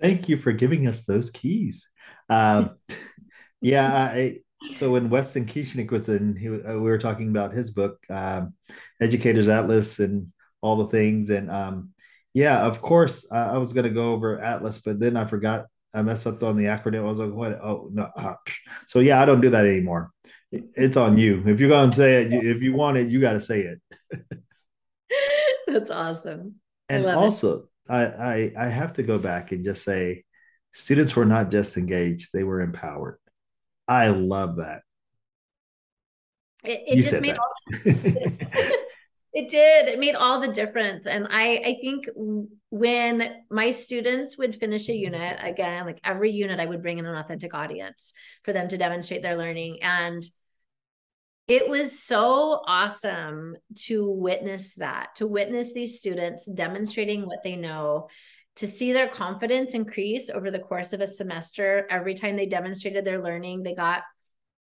Thank 0.01 0.29
you 0.29 0.37
for 0.37 0.53
giving 0.53 0.87
us 0.87 1.05
those 1.05 1.31
keys. 1.31 1.89
Um, 2.29 2.77
yeah, 3.61 3.93
I, 3.93 4.39
so 4.75 4.91
when 4.91 5.11
Weston 5.11 5.47
Kieschnick 5.47 5.91
was 5.91 6.09
in, 6.09 6.37
he, 6.37 6.49
uh, 6.49 6.75
we 6.75 6.81
were 6.81 6.99
talking 6.99 7.29
about 7.29 7.53
his 7.53 7.71
book, 7.71 7.99
um, 8.11 8.55
Educators 9.01 9.49
Atlas, 9.49 9.99
and 10.01 10.33
all 10.63 10.77
the 10.77 10.89
things. 10.89 11.31
And 11.31 11.51
um, 11.51 11.91
yeah, 12.33 12.65
of 12.65 12.81
course, 12.81 13.27
uh, 13.31 13.51
I 13.53 13.59
was 13.59 13.73
going 13.73 13.85
to 13.85 13.91
go 13.91 14.13
over 14.13 14.41
Atlas, 14.41 14.79
but 14.79 14.99
then 14.99 15.17
I 15.17 15.25
forgot. 15.25 15.67
I 15.93 16.03
messed 16.03 16.27
up 16.27 16.43
on 16.43 16.57
the 16.57 16.65
acronym. 16.65 17.01
I 17.01 17.03
was 17.03 17.19
like, 17.19 17.33
"What? 17.33 17.53
Oh 17.63 17.89
no!" 17.93 18.11
Uh, 18.17 18.35
so 18.87 18.99
yeah, 18.99 19.21
I 19.23 19.25
don't 19.25 19.41
do 19.41 19.51
that 19.51 19.65
anymore. 19.65 20.11
It's 20.51 20.97
on 20.97 21.19
you. 21.19 21.43
If 21.47 21.61
you're 21.61 21.69
going 21.69 21.91
to 21.91 21.97
say 21.97 22.23
it, 22.25 22.33
if 22.33 22.63
you 22.63 22.75
want 22.75 22.97
it, 22.97 23.09
you 23.09 23.21
got 23.21 23.33
to 23.35 23.41
say 23.41 23.61
it. 23.61 23.81
That's 25.67 25.91
awesome. 25.91 26.57
And 26.89 27.07
also, 27.07 27.69
I, 27.89 28.05
I 28.05 28.53
I 28.57 28.69
have 28.69 28.95
to 28.95 29.03
go 29.03 29.19
back 29.19 29.53
and 29.53 29.65
just 29.65 29.85
say, 29.85 30.25
students 30.73 31.15
were 31.15 31.25
not 31.25 31.51
just 31.51 31.77
engaged; 31.77 32.31
they 32.33 32.45
were 32.45 32.61
empowered. 32.61 33.19
I 33.87 34.09
love 34.09 34.57
that. 34.57 34.83
It, 36.65 36.83
it 36.87 36.97
just 36.97 37.21
made 37.21 37.37
all 37.37 37.53
it 39.35 39.49
did. 39.51 39.89
It 39.89 39.99
made 39.99 40.15
all 40.15 40.41
the 40.41 40.53
difference. 40.53 41.07
And 41.07 41.27
I 41.31 41.57
I 41.57 41.79
think 41.81 42.07
when 42.71 43.43
my 43.51 43.71
students 43.71 44.39
would 44.39 44.57
finish 44.57 44.89
a 44.89 44.93
mm-hmm. 44.93 45.15
unit, 45.15 45.39
again, 45.43 45.85
like 45.85 46.01
every 46.05 46.31
unit, 46.31 46.61
I 46.61 46.67
would 46.67 46.83
bring 46.83 46.99
in 46.99 47.07
an 47.07 47.17
authentic 47.17 47.53
audience 47.53 48.13
for 48.45 48.53
them 48.53 48.69
to 48.69 48.79
demonstrate 48.79 49.23
their 49.23 49.37
learning. 49.37 49.83
And 49.83 50.25
it 51.47 51.69
was 51.69 52.03
so 52.03 52.63
awesome 52.67 53.57
to 53.85 54.11
witness 54.11 54.75
that, 54.77 55.17
to 55.17 55.27
witness 55.27 55.75
these 55.75 55.99
students 55.99 56.47
demonstrating 56.47 57.27
what 57.27 57.43
they 57.45 57.57
know, 57.57 58.09
to 58.57 58.67
see 58.67 58.93
their 58.93 59.09
confidence 59.09 59.75
increase 59.75 60.31
over 60.31 60.51
the 60.51 60.59
course 60.59 60.93
of 60.93 61.01
a 61.01 61.07
semester. 61.07 61.87
Every 61.91 62.15
time 62.15 62.37
they 62.37 62.47
demonstrated 62.47 63.05
their 63.05 63.23
learning, 63.23 63.63
they 63.63 63.75
got 63.75 64.03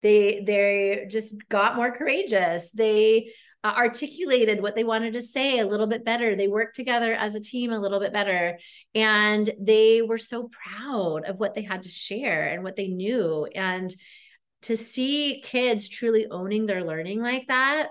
they 0.03 0.43
they 0.47 1.07
just 1.09 1.35
got 1.49 1.77
more 1.77 1.91
courageous. 1.91 2.71
They 2.71 3.33
uh, 3.65 3.75
articulated 3.77 4.63
what 4.63 4.77
they 4.77 4.85
wanted 4.85 5.15
to 5.15 5.23
say 5.23 5.59
a 5.59 5.67
little 5.67 5.87
bit 5.87 6.05
better. 6.05 6.37
They 6.37 6.49
worked 6.49 6.77
together 6.77 7.13
as 7.13 7.35
a 7.35 7.41
team 7.41 7.73
a 7.73 7.79
little 7.79 7.99
bit 7.99 8.13
better. 8.13 8.59
And 8.95 9.53
they 9.61 10.03
were 10.03 10.19
so 10.19 10.49
proud 10.49 11.25
of 11.25 11.39
what 11.41 11.55
they 11.55 11.63
had 11.63 11.83
to 11.83 11.89
share 11.89 12.49
and 12.49 12.63
what 12.63 12.77
they 12.77 12.89
knew. 12.89 13.47
And 13.47 13.93
to 14.63 14.77
see 14.77 15.43
kids 15.45 15.89
truly 15.89 16.27
owning 16.31 16.67
their 16.67 16.85
learning 16.85 17.21
like 17.21 17.49
that 17.49 17.89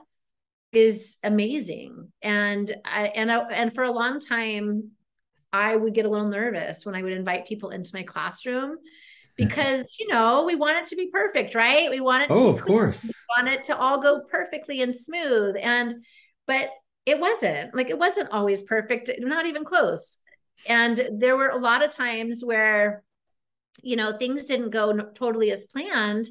is 0.72 1.18
amazing. 1.24 2.12
And 2.22 2.74
I, 2.86 3.08
and 3.08 3.32
I, 3.32 3.40
and 3.40 3.74
for 3.74 3.84
a 3.84 3.92
long 3.92 4.20
time, 4.20 4.92
I 5.52 5.76
would 5.76 5.94
get 5.94 6.06
a 6.06 6.10
little 6.10 6.28
nervous 6.28 6.86
when 6.86 6.96
I 6.96 7.02
would 7.02 7.14
invite 7.14 7.48
people 7.48 7.70
into 7.70 7.92
my 7.94 8.04
classroom 8.04 8.78
because 9.36 9.96
you 10.00 10.08
know 10.08 10.46
we 10.46 10.56
want 10.56 10.78
it 10.78 10.88
to 10.88 10.96
be 10.96 11.10
perfect, 11.12 11.56
right? 11.56 11.90
We 11.90 12.00
want 12.00 12.24
it. 12.24 12.28
To 12.28 12.34
oh, 12.34 12.48
of 12.48 12.62
course. 12.62 13.04
We 13.04 13.12
want 13.38 13.48
it 13.50 13.66
to 13.66 13.78
all 13.78 14.02
go 14.02 14.22
perfectly 14.30 14.82
and 14.82 14.96
smooth, 14.96 15.56
and 15.62 16.04
but 16.46 16.70
it 17.06 17.20
wasn't. 17.20 17.76
Like 17.76 17.90
it 17.90 17.98
wasn't 17.98 18.32
always 18.32 18.64
perfect, 18.64 19.10
not 19.20 19.46
even 19.46 19.64
close. 19.64 20.18
And 20.68 21.10
there 21.14 21.38
were 21.38 21.50
a 21.50 21.60
lot 21.60 21.84
of 21.84 21.92
times 21.92 22.44
where, 22.44 23.04
you 23.84 23.96
know, 23.96 24.18
things 24.18 24.46
didn't 24.46 24.72
go 24.72 24.92
totally 25.14 25.52
as 25.52 25.66
planned 25.66 26.28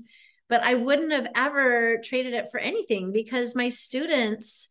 but 0.49 0.63
I 0.63 0.75
wouldn't 0.75 1.13
have 1.13 1.27
ever 1.35 1.99
traded 2.05 2.35
it 2.35 2.51
for 2.51 2.59
anything 2.59 3.13
because 3.13 3.55
my 3.57 3.69
students 3.69 4.69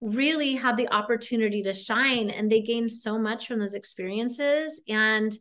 really 0.00 0.54
had 0.54 0.76
the 0.76 0.92
opportunity 0.92 1.62
to 1.62 1.72
shine 1.72 2.30
and 2.30 2.50
they 2.50 2.60
gained 2.60 2.92
so 2.92 3.18
much 3.18 3.46
from 3.46 3.58
those 3.58 3.74
experiences. 3.74 4.80
And 4.88 5.36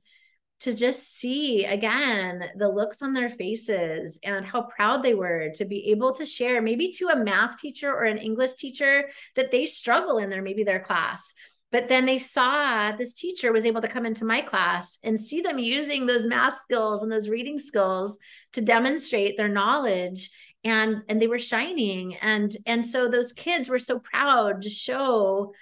to 0.59 0.75
just 0.75 1.15
see 1.15 1.65
again 1.65 2.43
the 2.57 2.67
looks 2.67 3.01
on 3.01 3.13
their 3.13 3.29
faces 3.29 4.19
and 4.23 4.45
how 4.45 4.63
proud 4.63 5.03
they 5.03 5.13
were 5.13 5.51
to 5.53 5.65
be 5.65 5.91
able 5.91 6.13
to 6.15 6.25
share 6.25 6.61
maybe 6.61 6.91
to 6.91 7.09
a 7.09 7.23
math 7.23 7.59
teacher 7.59 7.91
or 7.91 8.05
an 8.05 8.17
english 8.17 8.53
teacher 8.55 9.03
that 9.35 9.51
they 9.51 9.67
struggle 9.67 10.17
in 10.17 10.29
their 10.29 10.41
maybe 10.41 10.63
their 10.63 10.79
class. 10.79 11.33
But 11.69 11.89
then 11.89 12.05
they 12.05 12.17
saw 12.17 12.93
this 12.93 13.13
teacher 13.13 13.51
was 13.51 13.65
able 13.65 13.81
to 13.81 13.89
come 13.89 14.05
into 14.05 14.23
my 14.23 14.41
class 14.41 14.99
and 15.03 15.19
see 15.19 15.41
them 15.41 15.59
using 15.59 16.05
those 16.05 16.25
math 16.25 16.59
skills 16.61 17.03
and 17.03 17.11
those 17.11 17.27
reading 17.27 17.59
skills 17.59 18.17
to 18.53 18.61
demonstrate 18.61 19.35
their 19.35 19.49
knowledge 19.49 20.29
and 20.67 21.03
and 21.09 21.21
they 21.21 21.27
were 21.27 21.39
shining 21.39 22.15
and 22.17 22.55
and 22.65 22.85
so 22.85 23.07
those 23.07 23.33
kids 23.33 23.69
were 23.69 23.79
so 23.79 23.99
proud 23.99 24.61
to 24.61 24.69
show 24.69 25.53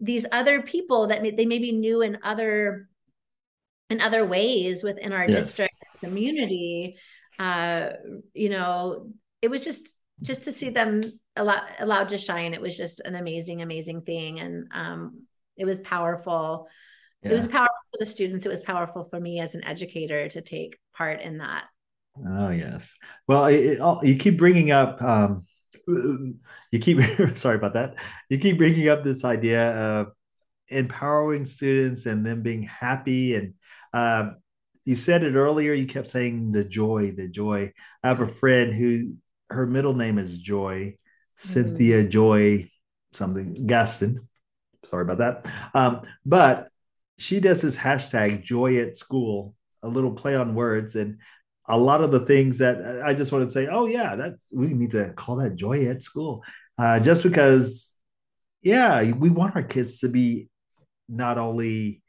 these 0.00 0.26
other 0.32 0.62
people 0.62 1.08
that 1.08 1.22
they 1.22 1.46
maybe 1.46 1.72
knew 1.72 2.02
in 2.02 2.18
other 2.22 2.88
in 3.90 4.00
other 4.00 4.24
ways 4.24 4.82
within 4.82 5.12
our 5.12 5.28
yes. 5.28 5.46
district 5.46 5.74
community 6.00 6.96
uh 7.38 7.90
you 8.34 8.48
know 8.48 9.10
it 9.40 9.48
was 9.48 9.64
just 9.64 9.94
just 10.20 10.44
to 10.44 10.52
see 10.52 10.70
them 10.70 11.02
allowed 11.36 11.64
allowed 11.78 12.08
to 12.08 12.18
shine 12.18 12.54
it 12.54 12.60
was 12.60 12.76
just 12.76 13.00
an 13.00 13.14
amazing 13.14 13.62
amazing 13.62 14.02
thing 14.02 14.40
and 14.40 14.66
um 14.72 15.22
it 15.56 15.64
was 15.64 15.80
powerful. 15.80 16.68
Yeah. 17.22 17.30
It 17.30 17.34
was 17.34 17.48
powerful 17.48 17.76
for 17.92 17.98
the 17.98 18.06
students. 18.06 18.46
It 18.46 18.50
was 18.50 18.62
powerful 18.62 19.04
for 19.04 19.20
me 19.20 19.40
as 19.40 19.54
an 19.54 19.64
educator 19.64 20.28
to 20.28 20.40
take 20.40 20.78
part 20.94 21.20
in 21.20 21.38
that. 21.38 21.64
Oh 22.26 22.50
yes. 22.50 22.94
Well, 23.26 23.46
it, 23.46 23.78
it, 23.78 24.06
you 24.06 24.16
keep 24.16 24.38
bringing 24.38 24.70
up. 24.70 25.00
Um, 25.02 25.44
you 25.86 26.78
keep 26.80 27.00
sorry 27.36 27.56
about 27.56 27.74
that. 27.74 27.96
You 28.28 28.38
keep 28.38 28.58
bringing 28.58 28.88
up 28.88 29.02
this 29.02 29.24
idea 29.24 29.74
of 29.76 30.12
empowering 30.68 31.44
students 31.44 32.06
and 32.06 32.24
them 32.24 32.42
being 32.42 32.62
happy 32.62 33.34
and. 33.34 33.54
Um, 33.94 34.36
you 34.84 34.96
said 34.96 35.22
it 35.22 35.36
earlier. 35.36 35.74
You 35.74 35.86
kept 35.86 36.10
saying 36.10 36.50
the 36.50 36.64
joy, 36.64 37.12
the 37.12 37.28
joy. 37.28 37.72
I 38.02 38.08
have 38.08 38.20
a 38.20 38.26
friend 38.26 38.74
who 38.74 39.14
her 39.48 39.64
middle 39.64 39.94
name 39.94 40.18
is 40.18 40.38
Joy, 40.38 40.86
mm-hmm. 40.86 40.96
Cynthia 41.36 42.02
Joy, 42.02 42.68
something 43.12 43.64
Gaston 43.64 44.28
sorry 44.84 45.02
about 45.02 45.18
that. 45.18 45.46
Um, 45.74 46.02
but 46.24 46.68
she 47.18 47.40
does 47.40 47.62
this 47.62 47.78
hashtag 47.78 48.42
joy 48.42 48.78
at 48.78 48.96
school, 48.96 49.54
a 49.82 49.88
little 49.88 50.12
play 50.12 50.34
on 50.36 50.54
words. 50.54 50.96
And 50.96 51.18
a 51.68 51.78
lot 51.78 52.02
of 52.02 52.10
the 52.10 52.26
things 52.26 52.58
that 52.58 53.02
I 53.04 53.14
just 53.14 53.32
want 53.32 53.44
to 53.44 53.50
say, 53.50 53.68
oh, 53.68 53.86
yeah, 53.86 54.16
that's 54.16 54.48
we 54.52 54.68
need 54.68 54.90
to 54.92 55.12
call 55.14 55.36
that 55.36 55.56
joy 55.56 55.86
at 55.86 56.02
school. 56.02 56.42
Uh, 56.78 56.98
just 56.98 57.22
because, 57.22 57.96
yeah, 58.62 59.12
we 59.12 59.30
want 59.30 59.54
our 59.56 59.62
kids 59.62 60.00
to 60.00 60.08
be 60.08 60.48
not 61.08 61.38
only 61.38 62.02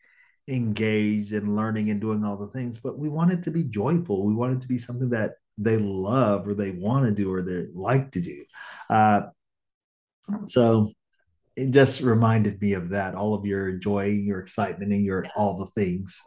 engaged 0.47 1.33
and 1.33 1.55
learning 1.55 1.89
and 1.89 2.01
doing 2.01 2.23
all 2.23 2.37
the 2.37 2.47
things, 2.47 2.79
but 2.79 2.97
we 2.97 3.09
want 3.09 3.31
it 3.31 3.43
to 3.43 3.51
be 3.51 3.63
joyful. 3.63 4.25
We 4.25 4.33
want 4.33 4.53
it 4.53 4.61
to 4.61 4.67
be 4.67 4.77
something 4.77 5.09
that 5.11 5.33
they 5.57 5.77
love 5.77 6.47
or 6.47 6.53
they 6.53 6.71
want 6.71 7.05
to 7.05 7.11
do 7.11 7.31
or 7.31 7.41
they 7.41 7.65
like 7.73 8.11
to 8.11 8.21
do. 8.21 8.43
Uh, 8.89 9.23
so 10.45 10.91
it 11.55 11.71
just 11.71 12.01
reminded 12.01 12.59
me 12.61 12.73
of 12.73 12.89
that 12.89 13.15
all 13.15 13.33
of 13.33 13.45
your 13.45 13.73
joy 13.73 14.05
your 14.05 14.39
excitement 14.39 14.91
and 14.91 15.03
your 15.03 15.25
all 15.35 15.57
the 15.57 15.81
things 15.81 16.21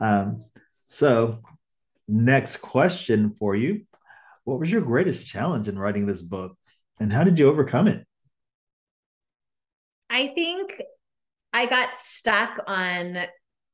um, 0.00 0.42
so 0.88 1.38
next 2.08 2.58
question 2.58 3.34
for 3.38 3.54
you 3.54 3.82
what 4.44 4.58
was 4.58 4.70
your 4.70 4.82
greatest 4.82 5.26
challenge 5.26 5.68
in 5.68 5.78
writing 5.78 6.06
this 6.06 6.22
book 6.22 6.56
and 7.00 7.12
how 7.12 7.24
did 7.24 7.38
you 7.38 7.48
overcome 7.48 7.88
it 7.88 8.06
i 10.10 10.28
think 10.28 10.70
i 11.52 11.66
got 11.66 11.94
stuck 11.94 12.60
on 12.66 13.18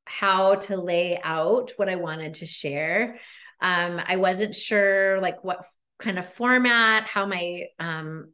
how 0.05 0.55
to 0.57 0.77
lay 0.77 1.21
out 1.23 1.73
what 1.77 1.89
i 1.89 1.97
wanted 1.97 2.35
to 2.35 2.47
share 2.47 3.19
um, 3.61 4.01
i 4.07 4.17
wasn't 4.17 4.55
sure 4.55 5.21
like 5.21 5.43
what 5.45 5.65
kind 5.99 6.19
of 6.19 6.33
format 6.33 7.05
how 7.05 7.27
my 7.27 7.65
um, 7.79 8.33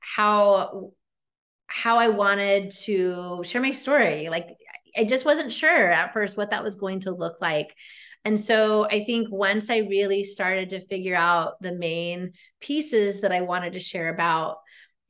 how 0.00 0.92
how 1.72 1.98
I 1.98 2.08
wanted 2.08 2.70
to 2.84 3.42
share 3.44 3.62
my 3.62 3.70
story. 3.70 4.28
Like 4.28 4.48
I 4.94 5.04
just 5.04 5.24
wasn't 5.24 5.52
sure 5.52 5.90
at 5.90 6.12
first 6.12 6.36
what 6.36 6.50
that 6.50 6.62
was 6.62 6.74
going 6.74 7.00
to 7.00 7.12
look 7.12 7.38
like. 7.40 7.74
And 8.24 8.38
so 8.38 8.84
I 8.84 9.04
think 9.04 9.28
once 9.30 9.68
I 9.68 9.78
really 9.78 10.22
started 10.22 10.70
to 10.70 10.86
figure 10.86 11.16
out 11.16 11.60
the 11.60 11.72
main 11.72 12.32
pieces 12.60 13.22
that 13.22 13.32
I 13.32 13.40
wanted 13.40 13.72
to 13.72 13.80
share 13.80 14.08
about 14.08 14.58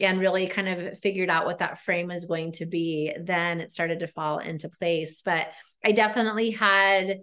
and 0.01 0.19
really 0.19 0.47
kind 0.47 0.69
of 0.69 0.99
figured 1.01 1.29
out 1.29 1.47
what 1.47 1.59
that 1.59 1.81
frame 1.81 2.09
was 2.09 2.25
going 2.25 2.53
to 2.53 2.67
be, 2.67 3.15
then 3.21 3.61
it 3.61 3.73
started 3.73 4.01
to 4.01 4.07
fall 4.07 4.39
into 4.39 4.69
place. 4.69 5.23
But 5.23 5.49
I 5.85 5.93
definitely 5.93 6.51
had 6.51 7.21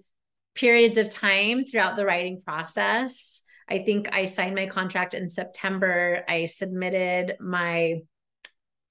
periods 0.56 0.98
of 0.98 1.10
time 1.10 1.66
throughout 1.66 1.96
the 1.96 2.06
writing 2.06 2.42
process. 2.46 3.42
I 3.68 3.80
think 3.80 4.10
I 4.12 4.26
signed 4.26 4.56
my 4.56 4.68
contract 4.68 5.14
in 5.14 5.30
September. 5.30 6.24
I 6.28 6.46
submitted 6.46 7.38
my 7.40 8.02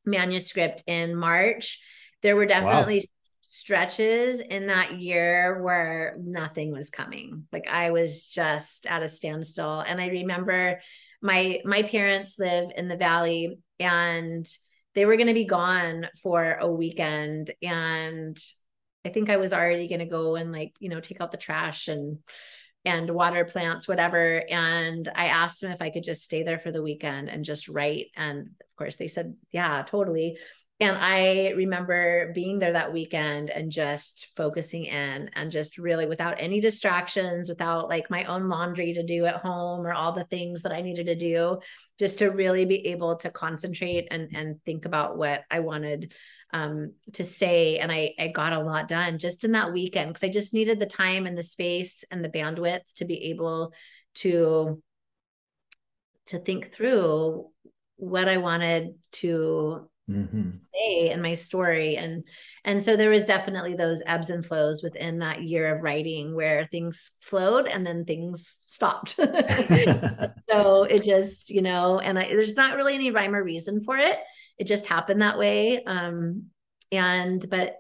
manuscript 0.05 0.83
in 0.87 1.15
March. 1.15 1.81
There 2.23 2.37
were 2.37 2.47
definitely. 2.47 3.09
Stretches 3.49 4.41
in 4.41 4.67
that 4.67 5.01
year 5.01 5.63
where 5.63 6.17
nothing 6.23 6.73
was 6.73 6.91
coming. 6.91 7.47
Like 7.53 7.67
I 7.69 7.91
was 7.91 8.29
just 8.29 8.87
at 8.87 9.03
a 9.03 9.09
standstill. 9.09 9.81
And 9.81 10.01
I 10.01 10.09
remember 10.09 10.81
my 11.23 11.61
my 11.65 11.83
parents 11.83 12.39
live 12.39 12.71
in 12.77 12.89
the 12.89 12.97
valley 12.97 13.59
and 13.81 14.49
they 14.95 15.07
were 15.07 15.17
going 15.17 15.29
to 15.29 15.35
be 15.35 15.47
gone 15.47 16.09
for 16.23 16.55
a 16.61 16.71
weekend 16.71 17.53
and 17.63 18.39
I 19.05 19.11
think 19.11 19.31
I 19.31 19.37
was 19.37 19.53
already 19.53 19.89
going 19.89 20.01
to 20.01 20.07
go 20.07 20.37
and 20.37 20.53
like, 20.53 20.75
you 20.81 20.89
know, 20.89 21.01
take 21.01 21.21
out 21.21 21.33
the 21.33 21.39
trash 21.39 21.89
and 21.89 22.19
and 22.85 23.11
water 23.11 23.45
plants, 23.45 23.89
whatever. 23.89 24.43
And 24.49 25.11
I 25.15 25.27
asked 25.27 25.61
them 25.61 25.73
if 25.73 25.83
I 25.83 25.91
could 25.91 26.05
just 26.05 26.23
stay 26.23 26.43
there 26.43 26.59
for 26.59 26.73
the 26.73 26.83
weekend 26.83 27.29
and 27.29 27.45
just 27.45 27.69
write. 27.69 28.07
And 28.17 28.41
of 28.47 28.77
course, 28.77 28.97
they 28.97 29.09
said, 29.09 29.35
yeah, 29.51 29.83
totally. 29.87 30.39
And 30.81 30.97
I 30.97 31.55
remember 31.57 32.31
being 32.35 32.61
there 32.61 32.73
that 32.73 32.93
weekend 32.93 33.51
and 33.51 33.71
just 33.71 34.29
focusing 34.37 34.85
in 34.85 35.29
and 35.35 35.51
just 35.51 35.77
really 35.77 36.07
without 36.07 36.37
any 36.39 36.61
distractions, 36.61 37.49
without 37.49 37.89
like 37.89 38.11
my 38.11 38.25
own 38.25 38.49
laundry 38.49 38.95
to 38.95 39.03
do 39.03 39.25
at 39.25 39.37
home 39.37 39.85
or 39.85 39.93
all 39.93 40.13
the 40.13 40.25
things 40.25 40.63
that 40.63 40.71
I 40.71 40.83
needed 40.83 41.07
to 41.07 41.17
do, 41.17 41.59
just 41.99 42.19
to 42.19 42.29
really 42.29 42.65
be 42.65 42.87
able 42.89 43.17
to 43.17 43.31
concentrate 43.31 44.07
and, 44.13 44.31
and 44.37 44.63
think 44.65 44.85
about 44.85 45.19
what 45.19 45.43
I 45.51 45.61
wanted 45.61 46.15
um, 46.53 46.93
to 47.15 47.25
say. 47.25 47.79
And 47.79 47.91
I, 47.91 48.15
I 48.17 48.29
got 48.29 48.53
a 48.53 48.63
lot 48.63 48.87
done 48.87 49.19
just 49.19 49.43
in 49.43 49.53
that 49.53 49.73
weekend 49.73 50.11
because 50.11 50.25
I 50.25 50.31
just 50.31 50.55
needed 50.55 50.79
the 50.79 50.87
time 50.87 51.27
and 51.27 51.37
the 51.37 51.43
space 51.43 52.05
and 52.11 52.25
the 52.25 52.29
bandwidth 52.29 52.83
to 52.97 53.05
be 53.05 53.31
able 53.31 53.73
to 54.17 54.81
to 56.27 56.39
think 56.39 56.73
through 56.73 57.49
what 57.97 58.29
I 58.29 58.37
wanted 58.37 58.95
to 59.13 59.89
mm-hmm. 60.09 60.51
say 60.75 61.11
in 61.11 61.23
my 61.23 61.35
story. 61.35 61.97
And 61.97 62.25
and 62.65 62.83
so 62.83 62.97
there 62.97 63.11
was 63.11 63.25
definitely 63.25 63.75
those 63.75 64.03
ebbs 64.07 64.31
and 64.31 64.45
flows 64.45 64.83
within 64.83 65.19
that 65.19 65.43
year 65.43 65.75
of 65.75 65.83
writing 65.83 66.35
where 66.35 66.67
things 66.67 67.13
flowed 67.21 67.67
and 67.67 67.87
then 67.87 68.05
things 68.05 68.59
stopped. 68.65 69.19
So 70.51 70.85
it 70.85 71.05
just 71.05 71.51
you 71.51 71.61
know 71.61 71.99
and 71.99 72.19
I, 72.19 72.29
there's 72.29 72.57
not 72.57 72.77
really 72.77 72.95
any 72.95 73.11
rhyme 73.11 73.35
or 73.35 73.45
reason 73.45 73.85
for 73.85 73.99
it. 73.99 74.19
It 74.59 74.67
just 74.67 74.87
happened 74.87 75.23
that 75.23 75.39
way. 75.39 75.85
Um 75.85 76.47
and 76.91 77.49
but 77.51 77.77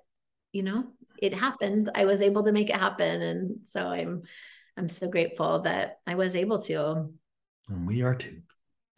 you 0.53 0.63
know 0.63 0.85
it 1.21 1.35
happened. 1.35 1.89
I 1.95 2.05
was 2.05 2.23
able 2.23 2.45
to 2.45 2.53
make 2.53 2.71
it 2.71 2.77
happen. 2.77 3.23
And 3.23 3.57
so 3.65 3.87
i'm 3.89 4.23
i'm 4.77 4.89
so 4.89 5.09
grateful 5.09 5.61
that 5.61 5.99
i 6.07 6.15
was 6.15 6.37
able 6.37 6.61
to. 6.61 7.11
And 7.69 7.87
we 7.87 8.03
are 8.03 8.15
too. 8.15 8.43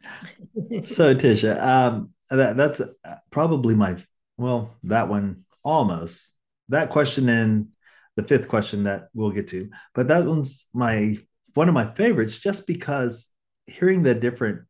So 0.83 1.15
tisha 1.15 1.59
um 1.61 2.10
that 2.37 2.57
that's 2.57 2.81
probably 3.29 3.75
my 3.75 3.97
well 4.37 4.75
that 4.83 5.09
one 5.09 5.45
almost. 5.63 6.29
That 6.69 6.89
question 6.89 7.27
and 7.29 7.67
the 8.15 8.23
fifth 8.23 8.47
question 8.47 8.83
that 8.85 9.09
we'll 9.13 9.31
get 9.31 9.47
to. 9.47 9.69
But 9.93 10.07
that 10.07 10.25
one's 10.25 10.65
my 10.73 11.17
one 11.53 11.67
of 11.67 11.73
my 11.73 11.85
favorites 11.85 12.39
just 12.39 12.65
because 12.65 13.29
hearing 13.65 14.03
the 14.03 14.13
different 14.13 14.61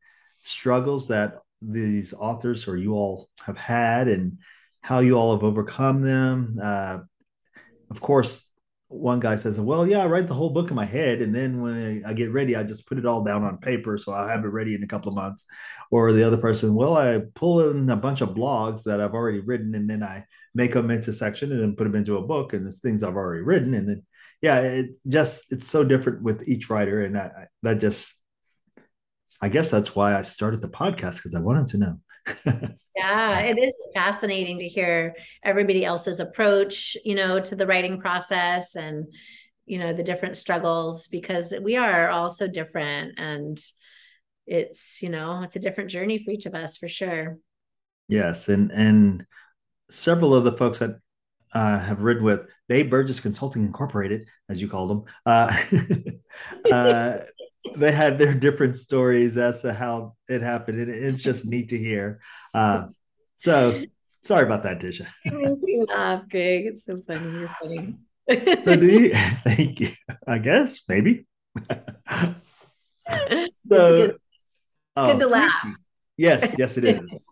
struggles 0.42 1.08
that 1.10 1.40
these 1.62 2.14
authors 2.14 2.68
or 2.68 2.76
you 2.76 2.94
all 2.94 3.30
have 3.46 3.58
had 3.58 4.08
and 4.08 4.40
how 4.82 5.00
you 5.00 5.14
all 5.16 5.34
have 5.34 5.44
overcome 5.44 6.02
them 6.02 6.60
uh, 6.62 6.98
of 7.92 8.02
course 8.02 8.51
one 8.92 9.20
guy 9.20 9.36
says, 9.36 9.60
"Well, 9.60 9.88
yeah, 9.88 10.04
I 10.04 10.08
write 10.08 10.28
the 10.28 10.34
whole 10.34 10.50
book 10.50 10.70
in 10.70 10.76
my 10.76 10.86
head, 10.86 11.22
and 11.22 11.34
then 11.34 11.62
when 11.62 12.04
I 12.06 12.14
get 12.14 12.32
ready, 12.32 12.56
I 12.56 12.64
just 12.64 12.86
put 12.88 12.98
it 12.98 13.06
all 13.06 13.24
down 13.24 13.44
on 13.44 13.58
paper, 13.58 13.98
so 13.98 14.12
I'll 14.12 14.28
have 14.28 14.44
it 14.44 14.50
ready 14.50 14.76
in 14.76 14.84
a 14.84 14.88
couple 14.88 15.10
of 15.10 15.16
months." 15.16 15.46
Or 15.92 16.12
the 16.12 16.24
other 16.24 16.38
person, 16.38 16.76
"Well, 16.76 16.98
I 16.98 17.22
pull 17.36 17.70
in 17.70 17.90
a 17.90 17.96
bunch 17.96 18.22
of 18.22 18.30
blogs 18.30 18.84
that 18.84 19.02
I've 19.02 19.14
already 19.14 19.40
written, 19.40 19.76
and 19.76 19.90
then 19.90 20.04
I 20.04 20.26
make 20.54 20.74
them 20.74 20.92
into 20.92 21.14
section 21.14 21.52
and 21.52 21.62
then 21.62 21.76
put 21.76 21.86
them 21.86 21.96
into 21.96 22.18
a 22.18 22.26
book, 22.28 22.54
and 22.54 22.66
it's 22.66 22.80
things 22.80 23.04
I've 23.04 23.16
already 23.16 23.44
written." 23.44 23.74
And 23.74 23.88
then, 23.90 24.04
yeah, 24.42 24.60
it 24.60 24.92
just 25.08 25.52
it's 25.52 25.68
so 25.68 25.84
different 25.84 26.22
with 26.24 26.48
each 26.48 26.70
writer, 26.70 27.02
and 27.04 27.18
I, 27.18 27.48
that 27.64 27.80
just, 27.80 28.16
I 29.42 29.50
guess 29.50 29.72
that's 29.72 29.96
why 29.96 30.16
I 30.18 30.22
started 30.24 30.62
the 30.62 30.70
podcast 30.70 31.18
because 31.18 31.36
I 31.36 31.42
wanted 31.42 31.68
to 31.68 31.78
know. 31.80 32.00
yeah, 32.96 33.40
it 33.40 33.58
is 33.58 33.74
fascinating 33.94 34.60
to 34.60 34.68
hear 34.68 35.16
everybody 35.44 35.86
else's 35.86 36.20
approach, 36.20 36.96
you 37.04 37.16
know, 37.16 37.40
to 37.40 37.56
the 37.56 37.68
writing 37.68 38.00
process 38.00 38.76
and 38.76 39.06
you 39.66 39.78
know 39.78 39.94
the 39.94 40.04
different 40.04 40.36
struggles 40.36 41.08
because 41.08 41.54
we 41.62 41.78
are 41.78 42.10
all 42.10 42.30
so 42.30 42.48
different 42.48 43.18
and 43.18 43.64
it's 44.48 45.02
you 45.02 45.10
know 45.10 45.44
it's 45.44 45.56
a 45.56 45.60
different 45.60 45.90
journey 45.90 46.24
for 46.24 46.32
each 46.32 46.46
of 46.46 46.56
us 46.56 46.78
for 46.78 46.88
sure. 46.88 47.38
Yes 48.08 48.50
and 48.50 48.72
and 48.72 49.26
several 49.90 50.34
of 50.34 50.44
the 50.44 50.58
folks 50.58 50.80
that 50.80 50.98
uh, 51.54 51.80
have 51.80 52.02
written 52.02 52.24
with 52.24 52.48
Dave 52.70 52.90
Burgess 52.90 53.20
Consulting 53.20 53.66
Incorporated, 53.66 54.28
as 54.50 54.62
you 54.62 54.70
called 54.70 54.90
them, 54.90 55.04
uh, 55.26 55.54
uh, 56.72 57.18
they 57.76 57.92
had 57.92 58.18
their 58.18 58.34
different 58.34 58.76
stories 58.76 59.38
as 59.38 59.62
to 59.62 59.74
how 59.74 60.16
it 60.28 60.42
happened. 60.42 60.80
And 60.80 60.90
it's 60.90 61.22
just 61.22 61.46
neat 61.46 61.70
to 61.70 61.78
hear. 61.78 62.22
Uh, 62.54 62.88
so 63.36 63.84
sorry 64.22 64.44
about 64.44 64.64
that, 64.64 64.80
Tisha. 64.80 65.08
you 65.26 65.86
laugh, 65.90 66.28
Greg. 66.30 66.66
It's 66.66 66.86
so 66.86 66.98
funny. 67.08 67.40
You're 67.40 67.48
funny. 67.48 67.96
so 68.64 68.76
do 68.76 68.86
you? 68.86 69.10
Thank 69.46 69.80
you. 69.80 69.92
I 70.28 70.38
guess 70.38 70.82
maybe. 70.88 71.26
so 71.70 72.36
it's 73.08 73.68
good, 73.68 74.10
it's 74.10 74.20
oh, 74.96 75.12
good 75.12 75.20
to 75.20 75.28
laugh. 75.28 75.66
Yes, 76.18 76.56
yes, 76.58 76.78
it 76.78 76.84
is. 76.86 77.28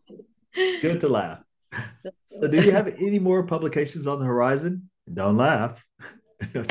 good 0.81 0.99
to 1.01 1.07
laugh. 1.07 1.43
So, 2.27 2.47
do 2.47 2.61
you 2.61 2.71
have 2.71 2.87
any 2.87 3.19
more 3.19 3.45
publications 3.45 4.07
on 4.07 4.19
the 4.19 4.25
horizon? 4.25 4.89
Don't 5.13 5.37
laugh. 5.37 5.85
no, 6.55 6.63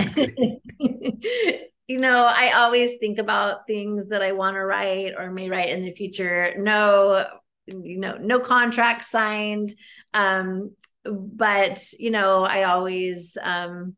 you 1.88 1.98
know, 1.98 2.27
I 2.27 2.53
always 2.53 2.98
think 2.98 3.18
about 3.18 3.66
things 3.66 4.09
that 4.09 4.22
I 4.22 4.33
want 4.33 4.55
to 4.55 4.64
write 4.64 5.14
or 5.16 5.31
may 5.31 5.48
write 5.48 5.70
in 5.70 5.83
the 5.83 5.94
future. 5.94 6.55
No, 6.59 7.27
you 7.66 7.98
know, 7.98 8.18
no 8.20 8.40
contract 8.40 9.05
signed. 9.05 9.74
Um, 10.12 10.77
but 11.05 11.83
you 11.98 12.11
know, 12.11 12.44
I 12.44 12.64
always 12.64 13.38
um 13.42 13.96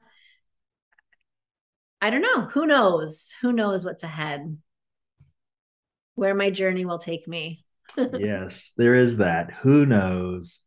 I 2.00 2.10
don't 2.10 2.22
know. 2.22 2.46
Who 2.52 2.66
knows? 2.66 3.34
Who 3.42 3.52
knows 3.52 3.84
what's 3.84 4.04
ahead? 4.04 4.56
Where 6.14 6.34
my 6.34 6.50
journey 6.50 6.84
will 6.84 6.98
take 6.98 7.26
me. 7.26 7.64
yes, 8.18 8.72
there 8.76 8.94
is 8.94 9.16
that. 9.16 9.50
Who 9.62 9.84
knows? 9.84 10.60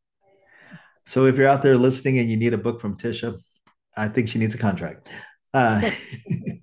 So 1.05 1.25
if 1.25 1.37
you're 1.37 1.47
out 1.47 1.61
there 1.61 1.77
listening 1.77 2.19
and 2.19 2.29
you 2.29 2.37
need 2.37 2.53
a 2.53 2.57
book 2.57 2.81
from 2.81 2.97
Tisha, 2.97 3.39
I 3.95 4.09
think 4.09 4.27
she 4.27 4.39
needs 4.39 4.55
a 4.55 4.57
contract. 4.57 5.07
Uh, 5.53 5.89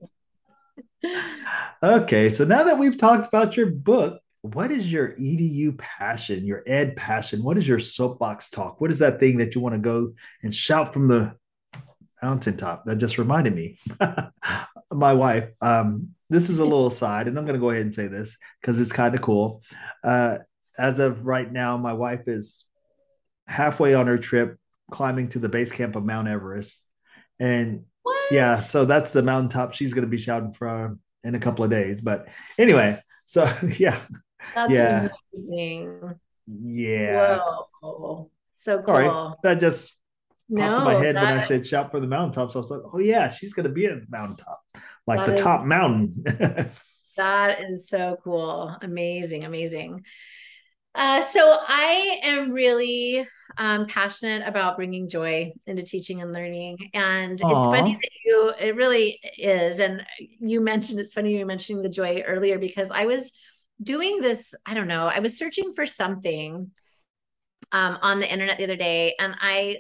okay, 1.83 2.29
so 2.29 2.45
now 2.45 2.65
that 2.65 2.79
we've 2.79 2.97
talked 2.97 3.29
about 3.29 3.57
your 3.57 3.71
book, 3.71 4.21
what 4.43 4.71
is 4.71 4.91
your 4.91 5.13
edu 5.17 5.77
passion, 5.79 6.47
your 6.47 6.63
ed 6.67 6.97
passion? 6.97 7.43
What 7.43 7.59
is 7.59 7.69
your 7.69 7.79
soapbox 7.79 8.51
talk? 8.51 8.81
What 8.81 8.91
is 8.91 8.99
that 9.01 9.21
thing 9.21 9.39
that 9.39 9.55
you 9.55 9.61
want 9.61 9.75
to 9.75 9.81
go 9.81 10.15
and 10.43 10.55
shout 10.55 10.95
from 10.95 11.09
the 11.09 11.35
mountaintop? 12.23 12.85
That 12.87 12.97
just 12.97 13.19
reminded 13.19 13.55
me. 13.55 13.79
My 14.93 15.13
wife, 15.13 15.51
um, 15.61 16.09
this 16.31 16.49
is 16.49 16.59
a 16.59 16.65
little 16.65 16.91
side, 16.91 17.29
and 17.29 17.39
I'm 17.39 17.45
going 17.45 17.55
to 17.55 17.61
go 17.61 17.71
ahead 17.71 17.83
and 17.83 17.95
say 17.95 18.07
this 18.07 18.39
because 18.61 18.81
it's 18.81 18.93
kind 18.93 19.15
of 19.15 19.21
cool. 19.21 19.63
Uh, 20.03 20.39
as 20.79 20.99
of 20.99 21.27
right 21.27 21.51
now, 21.51 21.77
my 21.77 21.93
wife 21.93 22.27
is 22.27 22.65
halfway 23.47 23.95
on 23.95 24.07
her 24.07 24.19
trip 24.19 24.57
climbing 24.91 25.29
to 25.29 25.39
the 25.39 25.49
base 25.49 25.71
camp 25.71 25.97
of 25.97 26.05
Mount 26.05 26.29
Everest. 26.29 26.89
And? 27.39 27.85
Yeah, 28.31 28.57
so 28.57 28.85
that's 28.85 29.12
the 29.12 29.23
mountaintop 29.23 29.75
she's 29.75 29.93
going 29.93 30.05
to 30.05 30.11
be 30.11 30.19
shouting 30.19 30.53
from 30.53 31.01
in 31.25 31.35
a 31.35 31.38
couple 31.38 31.64
of 31.64 31.71
days. 31.71 32.01
But 32.01 32.29
anyway, 32.59 33.03
so 33.25 33.53
yeah. 33.79 34.01
That's 34.55 34.73
yeah. 34.73 35.09
amazing. 35.35 36.14
Yeah. 36.47 37.38
Whoa. 37.81 38.31
So 38.53 38.83
cool. 38.83 38.95
Sorry, 38.95 39.35
that 39.43 39.61
just 39.61 39.97
popped 40.55 40.61
no, 40.61 40.77
in 40.77 40.85
my 40.85 40.95
head 40.95 41.16
that... 41.16 41.23
when 41.23 41.38
I 41.38 41.40
said 41.40 41.66
shout 41.66 41.90
for 41.90 42.01
the 42.01 42.07
mountaintop. 42.07 42.53
So 42.53 42.59
I 42.59 42.62
was 42.62 42.71
like, 42.71 42.81
oh 42.93 42.99
yeah, 42.99 43.29
she's 43.29 43.55
going 43.55 43.64
to 43.64 43.73
be 43.73 43.87
at 43.87 44.01
the 44.01 44.07
mountaintop, 44.11 44.61
like 45.07 45.21
that 45.21 45.27
the 45.27 45.35
is... 45.35 45.40
top 45.40 45.64
mountain. 45.64 46.25
that 47.16 47.61
is 47.71 47.88
so 47.88 48.19
cool. 48.23 48.77
Amazing. 48.83 49.45
Amazing. 49.45 50.05
Uh, 50.94 51.22
so 51.22 51.59
I 51.66 52.20
am 52.22 52.50
really 52.50 53.26
um, 53.59 53.87
passionate 53.87 54.46
about 54.46 54.76
bringing 54.76 55.09
joy 55.09 55.53
into 55.66 55.83
teaching 55.83 56.22
and 56.22 56.33
learning. 56.33 56.79
And 56.94 57.38
Aww. 57.38 57.50
it's 57.50 57.79
funny 57.79 57.92
that 57.94 58.11
you, 58.24 58.53
it 58.59 58.74
really 58.74 59.20
is. 59.38 59.81
And 59.81 60.05
you 60.18 60.61
mentioned, 60.61 60.98
it's 60.98 61.14
funny 61.14 61.37
you 61.37 61.46
mentioning 61.46 61.83
the 61.83 61.88
joy 61.88 62.22
earlier 62.26 62.59
because 62.59 62.90
I 62.90 63.07
was 63.07 63.31
doing 63.83 64.20
this, 64.20 64.55
I 64.66 64.74
don't 64.74 64.88
know, 64.88 65.07
I 65.07 65.20
was 65.20 65.38
searching 65.38 65.74
for 65.74 65.87
something 65.87 66.70
um, 67.72 67.98
on 68.03 68.20
the 68.20 68.31
internet 68.31 68.59
the 68.59 68.64
other 68.64 68.76
day 68.76 69.14
and 69.18 69.35
I, 69.40 69.79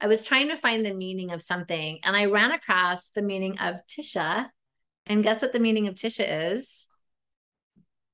I 0.00 0.06
was 0.06 0.24
trying 0.24 0.48
to 0.48 0.56
find 0.58 0.84
the 0.84 0.94
meaning 0.94 1.32
of 1.32 1.42
something 1.42 2.00
and 2.04 2.16
I 2.16 2.26
ran 2.26 2.52
across 2.52 3.10
the 3.10 3.22
meaning 3.22 3.58
of 3.58 3.76
Tisha. 3.88 4.46
And 5.06 5.22
guess 5.22 5.40
what 5.40 5.52
the 5.52 5.60
meaning 5.60 5.88
of 5.88 5.94
Tisha 5.94 6.52
is? 6.52 6.88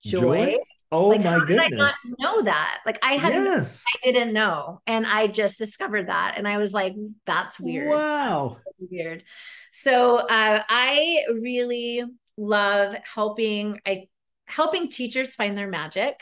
Joy. 0.04 0.20
joy? 0.20 0.56
Oh 0.94 1.08
like, 1.08 1.24
my 1.24 1.38
goodness. 1.40 1.60
I 1.64 1.68
not 1.68 1.94
know 2.18 2.42
that? 2.44 2.80
Like 2.86 2.98
I 3.02 3.16
had 3.16 3.34
yes. 3.34 3.84
I 3.86 4.12
didn't 4.12 4.32
know. 4.32 4.80
And 4.86 5.06
I 5.06 5.26
just 5.26 5.58
discovered 5.58 6.08
that. 6.08 6.34
And 6.36 6.46
I 6.46 6.58
was 6.58 6.72
like, 6.72 6.94
that's 7.26 7.58
weird. 7.58 7.88
Wow. 7.88 8.58
That's 8.64 8.90
weird. 8.90 9.24
So 9.72 10.16
uh, 10.16 10.62
I 10.68 11.24
really 11.40 12.02
love 12.36 12.96
helping 13.12 13.80
I 13.86 14.08
helping 14.46 14.88
teachers 14.88 15.34
find 15.34 15.56
their 15.56 15.68
magic 15.68 16.20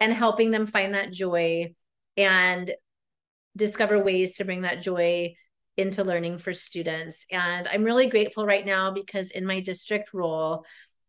and 0.00 0.12
helping 0.12 0.50
them 0.50 0.66
find 0.66 0.94
that 0.94 1.12
joy 1.12 1.74
and 2.16 2.72
discover 3.56 4.02
ways 4.02 4.36
to 4.36 4.44
bring 4.44 4.62
that 4.62 4.82
joy 4.82 5.34
into 5.76 6.04
learning 6.04 6.38
for 6.38 6.52
students. 6.52 7.26
And 7.30 7.68
I'm 7.68 7.84
really 7.84 8.08
grateful 8.08 8.46
right 8.46 8.64
now 8.64 8.92
because 8.92 9.30
in 9.30 9.44
my 9.44 9.60
district 9.60 10.14
role, 10.14 10.64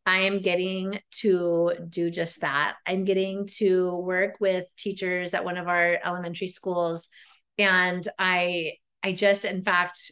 I 0.08 0.22
am 0.22 0.41
getting 0.41 1.02
to 1.20 1.74
do 1.89 2.10
just 2.10 2.39
that. 2.39 2.78
I'm 2.88 3.04
getting 3.04 3.46
to 3.58 3.93
work 3.93 4.38
with 4.39 4.65
teachers 4.78 5.34
at 5.34 5.43
one 5.43 5.58
of 5.58 5.67
our 5.67 6.00
elementary 6.04 6.48
schools. 6.48 7.10
And 7.58 8.08
I 8.17 8.76
I 9.04 9.12
just 9.12 9.43
in 9.43 9.63
fact 9.63 10.12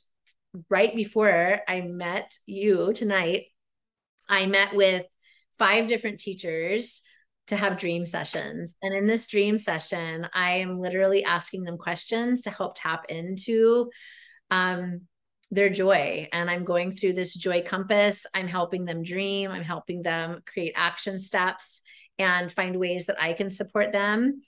right 0.69 0.93
before 0.93 1.62
I 1.65 1.81
met 1.81 2.34
you 2.45 2.91
tonight, 2.93 3.45
I 4.27 4.47
met 4.47 4.75
with 4.75 5.05
five 5.58 5.88
different 5.88 6.19
teachers 6.19 7.01
to 7.47 7.55
have 7.55 7.77
dream 7.77 8.05
sessions. 8.05 8.75
And 8.81 8.93
in 8.93 9.08
this 9.08 9.27
dream 9.27 9.58
session, 9.58 10.27
I 10.34 10.58
am 10.58 10.81
literally 10.81 11.23
asking 11.23 11.63
them 11.63 11.77
questions 11.77 12.41
to 12.41 12.49
help 12.49 12.73
tap 12.75 13.05
into 13.08 13.89
um, 14.51 15.01
their 15.51 15.69
joy. 15.69 16.27
And 16.31 16.49
I'm 16.49 16.65
going 16.65 16.95
through 16.95 17.13
this 17.13 17.34
joy 17.34 17.63
compass. 17.63 18.25
I'm 18.34 18.47
helping 18.47 18.86
them 18.86 19.03
dream, 19.03 19.51
I'm 19.51 19.63
helping 19.63 20.01
them 20.01 20.41
create 20.45 20.73
action 20.75 21.19
steps 21.19 21.81
and 22.17 22.51
find 22.51 22.77
ways 22.77 23.08
that 23.08 23.21
I 23.21 23.34
can 23.34 23.49
support 23.49 23.91
them 23.91 24.41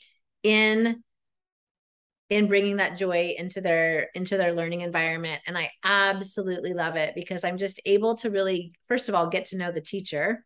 in 0.43 1.03
in 2.29 2.47
bringing 2.47 2.77
that 2.77 2.97
joy 2.97 3.33
into 3.37 3.61
their 3.61 4.09
into 4.13 4.37
their 4.37 4.53
learning 4.53 4.81
environment 4.81 5.41
and 5.47 5.57
i 5.57 5.71
absolutely 5.83 6.73
love 6.73 6.95
it 6.95 7.13
because 7.15 7.43
i'm 7.43 7.57
just 7.57 7.79
able 7.85 8.15
to 8.17 8.29
really 8.29 8.73
first 8.87 9.07
of 9.07 9.15
all 9.15 9.29
get 9.29 9.45
to 9.45 9.57
know 9.57 9.71
the 9.71 9.81
teacher 9.81 10.43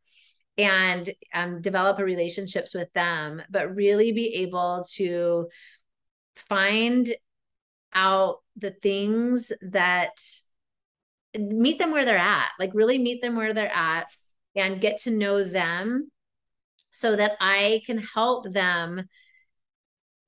and 0.57 1.09
um, 1.33 1.61
develop 1.61 1.97
a 1.97 2.03
relationships 2.03 2.75
with 2.75 2.91
them 2.93 3.41
but 3.49 3.75
really 3.75 4.11
be 4.11 4.35
able 4.35 4.85
to 4.93 5.47
find 6.35 7.13
out 7.93 8.37
the 8.57 8.71
things 8.71 9.51
that 9.61 10.11
meet 11.37 11.79
them 11.79 11.91
where 11.91 12.05
they're 12.05 12.17
at 12.17 12.49
like 12.59 12.71
really 12.73 12.97
meet 12.97 13.21
them 13.21 13.35
where 13.35 13.53
they're 13.53 13.73
at 13.73 14.07
and 14.55 14.81
get 14.81 14.99
to 15.01 15.11
know 15.11 15.43
them 15.43 16.11
so 16.91 17.15
that 17.15 17.37
i 17.39 17.81
can 17.85 17.97
help 17.97 18.51
them 18.51 19.07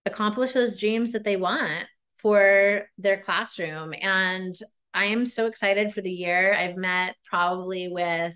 accomplish 0.05 0.53
those 0.53 0.77
dreams 0.77 1.11
that 1.11 1.25
they 1.25 1.35
want 1.35 1.85
for 2.17 2.83
their 2.97 3.21
classroom 3.21 3.93
and 4.01 4.55
i 4.93 5.05
am 5.05 5.25
so 5.25 5.45
excited 5.45 5.93
for 5.93 5.99
the 6.01 6.11
year 6.11 6.53
i've 6.53 6.77
met 6.77 7.15
probably 7.29 7.89
with 7.89 8.33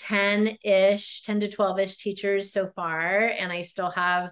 10 0.00 0.56
ish, 0.64 1.22
10 1.22 1.40
to 1.40 1.48
12 1.48 1.78
ish 1.78 1.96
teachers 1.98 2.52
so 2.52 2.68
far. 2.74 3.26
And 3.26 3.52
I 3.52 3.62
still 3.62 3.90
have 3.90 4.30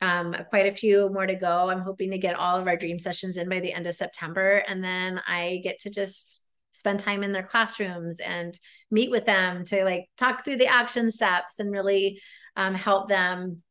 um, 0.00 0.34
quite 0.50 0.66
a 0.66 0.76
few 0.76 1.08
more 1.10 1.26
to 1.26 1.34
go. 1.34 1.70
I'm 1.70 1.80
hoping 1.80 2.10
to 2.10 2.18
get 2.18 2.36
all 2.36 2.58
of 2.58 2.66
our 2.66 2.76
dream 2.76 2.98
sessions 2.98 3.36
in 3.36 3.48
by 3.48 3.60
the 3.60 3.72
end 3.72 3.86
of 3.86 3.94
September. 3.94 4.62
And 4.68 4.82
then 4.82 5.20
I 5.26 5.60
get 5.62 5.80
to 5.80 5.90
just 5.90 6.42
spend 6.72 7.00
time 7.00 7.22
in 7.22 7.32
their 7.32 7.42
classrooms 7.42 8.20
and 8.20 8.58
meet 8.90 9.10
with 9.10 9.24
them 9.24 9.64
to 9.64 9.84
like 9.84 10.06
talk 10.18 10.44
through 10.44 10.58
the 10.58 10.66
action 10.66 11.10
steps 11.10 11.58
and 11.58 11.72
really 11.72 12.20
um, 12.56 12.74
help 12.74 13.08
them 13.08 13.62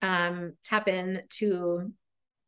um, 0.00 0.52
tap 0.64 0.88
into 0.88 1.92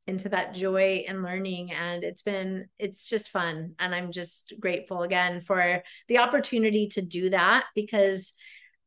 into 0.06 0.28
that 0.28 0.54
joy 0.54 1.02
and 1.08 1.22
learning 1.22 1.72
and 1.72 2.04
it's 2.04 2.20
been 2.20 2.66
it's 2.78 3.08
just 3.08 3.30
fun 3.30 3.72
and 3.78 3.94
i'm 3.94 4.12
just 4.12 4.52
grateful 4.60 5.02
again 5.02 5.40
for 5.40 5.82
the 6.08 6.18
opportunity 6.18 6.88
to 6.88 7.00
do 7.00 7.30
that 7.30 7.64
because 7.74 8.34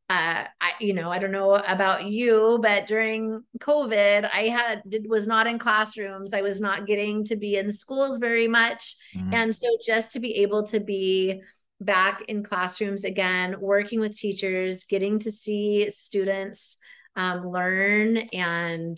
uh 0.10 0.46
i 0.62 0.72
you 0.80 0.94
know 0.94 1.12
i 1.12 1.20
don't 1.20 1.32
know 1.32 1.56
about 1.56 2.06
you 2.06 2.60
but 2.62 2.88
during 2.88 3.44
covid 3.60 4.30
i 4.34 4.44
had 4.44 4.82
did, 4.88 5.10
was 5.10 5.28
not 5.28 5.48
in 5.48 5.60
classrooms. 5.60 6.34
I 6.34 6.42
was 6.42 6.62
not 6.62 6.88
getting 6.88 7.26
to 7.26 7.36
be 7.36 7.58
in 7.58 7.72
schools 7.72 8.18
very 8.18 8.48
much. 8.48 8.96
Mm-hmm. 9.16 9.34
and 9.34 9.56
so 9.56 9.68
just 9.86 10.14
to 10.14 10.20
be 10.20 10.36
able 10.38 10.66
to 10.68 10.80
be 10.80 11.42
back 11.82 12.24
in 12.28 12.44
classrooms 12.44 13.04
again 13.04 13.56
working 13.60 14.00
with 14.00 14.18
teachers 14.18 14.86
getting 14.86 15.20
to 15.20 15.32
see 15.32 15.90
students 15.92 16.78
um, 17.16 17.48
learn 17.48 18.18
and 18.18 18.98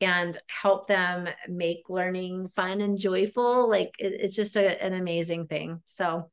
and 0.00 0.38
help 0.46 0.88
them 0.88 1.28
make 1.48 1.82
learning 1.88 2.48
fun 2.48 2.80
and 2.80 2.98
joyful 2.98 3.68
like 3.68 3.92
it, 3.98 4.14
it's 4.20 4.34
just 4.34 4.56
a, 4.56 4.82
an 4.82 4.94
amazing 4.94 5.46
thing. 5.46 5.82
So 5.86 6.30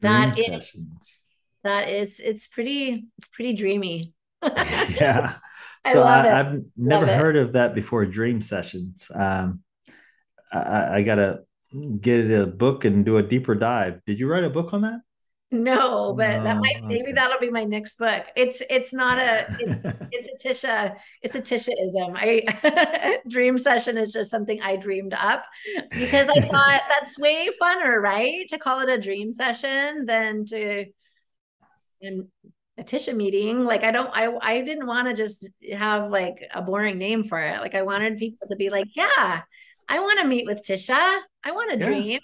that 0.00 0.38
is, 0.38 1.22
that 1.64 1.88
is 1.88 2.20
it's 2.20 2.46
pretty 2.46 3.06
it's 3.18 3.28
pretty 3.28 3.54
dreamy 3.54 4.12
yeah 4.42 5.34
so 5.92 6.02
I 6.02 6.22
have 6.26 6.60
never 6.76 7.06
love 7.06 7.16
heard 7.16 7.36
it. 7.36 7.42
of 7.42 7.52
that 7.54 7.74
before 7.74 8.06
dream 8.06 8.40
sessions 8.40 9.10
um 9.14 9.60
I, 10.52 10.98
I 10.98 11.02
gotta 11.02 11.40
get 12.00 12.30
a 12.30 12.46
book 12.46 12.84
and 12.84 13.04
do 13.04 13.16
a 13.16 13.22
deeper 13.22 13.54
dive 13.54 14.00
did 14.06 14.20
you 14.20 14.30
write 14.30 14.44
a 14.44 14.50
book 14.50 14.72
on 14.72 14.82
that 14.82 15.00
no, 15.54 16.14
but 16.16 16.38
no, 16.38 16.42
that 16.42 16.56
might 16.58 16.82
maybe 16.82 17.02
okay. 17.02 17.12
that'll 17.12 17.38
be 17.38 17.50
my 17.50 17.64
next 17.64 17.96
book. 17.96 18.24
It's 18.34 18.62
it's 18.68 18.92
not 18.92 19.18
a 19.18 19.46
it's, 19.60 19.98
it's 20.10 20.44
a 20.44 20.48
Tisha 20.48 20.96
it's 21.22 21.36
a 21.36 21.40
Tishaism. 21.40 22.14
I 22.16 23.18
dream 23.28 23.56
session 23.56 23.96
is 23.96 24.12
just 24.12 24.30
something 24.30 24.60
I 24.60 24.76
dreamed 24.76 25.14
up 25.14 25.44
because 25.90 26.28
I 26.28 26.40
thought 26.40 26.82
that's 26.88 27.18
way 27.18 27.48
funner, 27.62 28.02
right? 28.02 28.48
To 28.48 28.58
call 28.58 28.80
it 28.80 28.88
a 28.88 29.00
dream 29.00 29.32
session 29.32 30.06
than 30.06 30.44
to 30.46 30.86
and 32.04 32.28
a 32.78 32.82
Tisha 32.82 33.14
meeting. 33.14 33.64
Like 33.64 33.84
I 33.84 33.90
don't 33.90 34.10
I 34.12 34.34
I 34.40 34.62
didn't 34.62 34.86
want 34.86 35.08
to 35.08 35.14
just 35.14 35.46
have 35.72 36.10
like 36.10 36.36
a 36.52 36.62
boring 36.62 36.98
name 36.98 37.24
for 37.24 37.40
it. 37.40 37.60
Like 37.60 37.74
I 37.74 37.82
wanted 37.82 38.18
people 38.18 38.48
to 38.48 38.56
be 38.56 38.70
like, 38.70 38.88
yeah, 38.94 39.42
I 39.88 40.00
want 40.00 40.20
to 40.20 40.26
meet 40.26 40.46
with 40.46 40.62
Tisha. 40.62 41.20
I 41.44 41.52
want 41.52 41.72
to 41.72 41.78
yeah. 41.78 41.86
dream. 41.86 42.20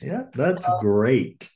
Yeah, 0.00 0.22
that's 0.32 0.64
so, 0.64 0.78
great 0.80 1.50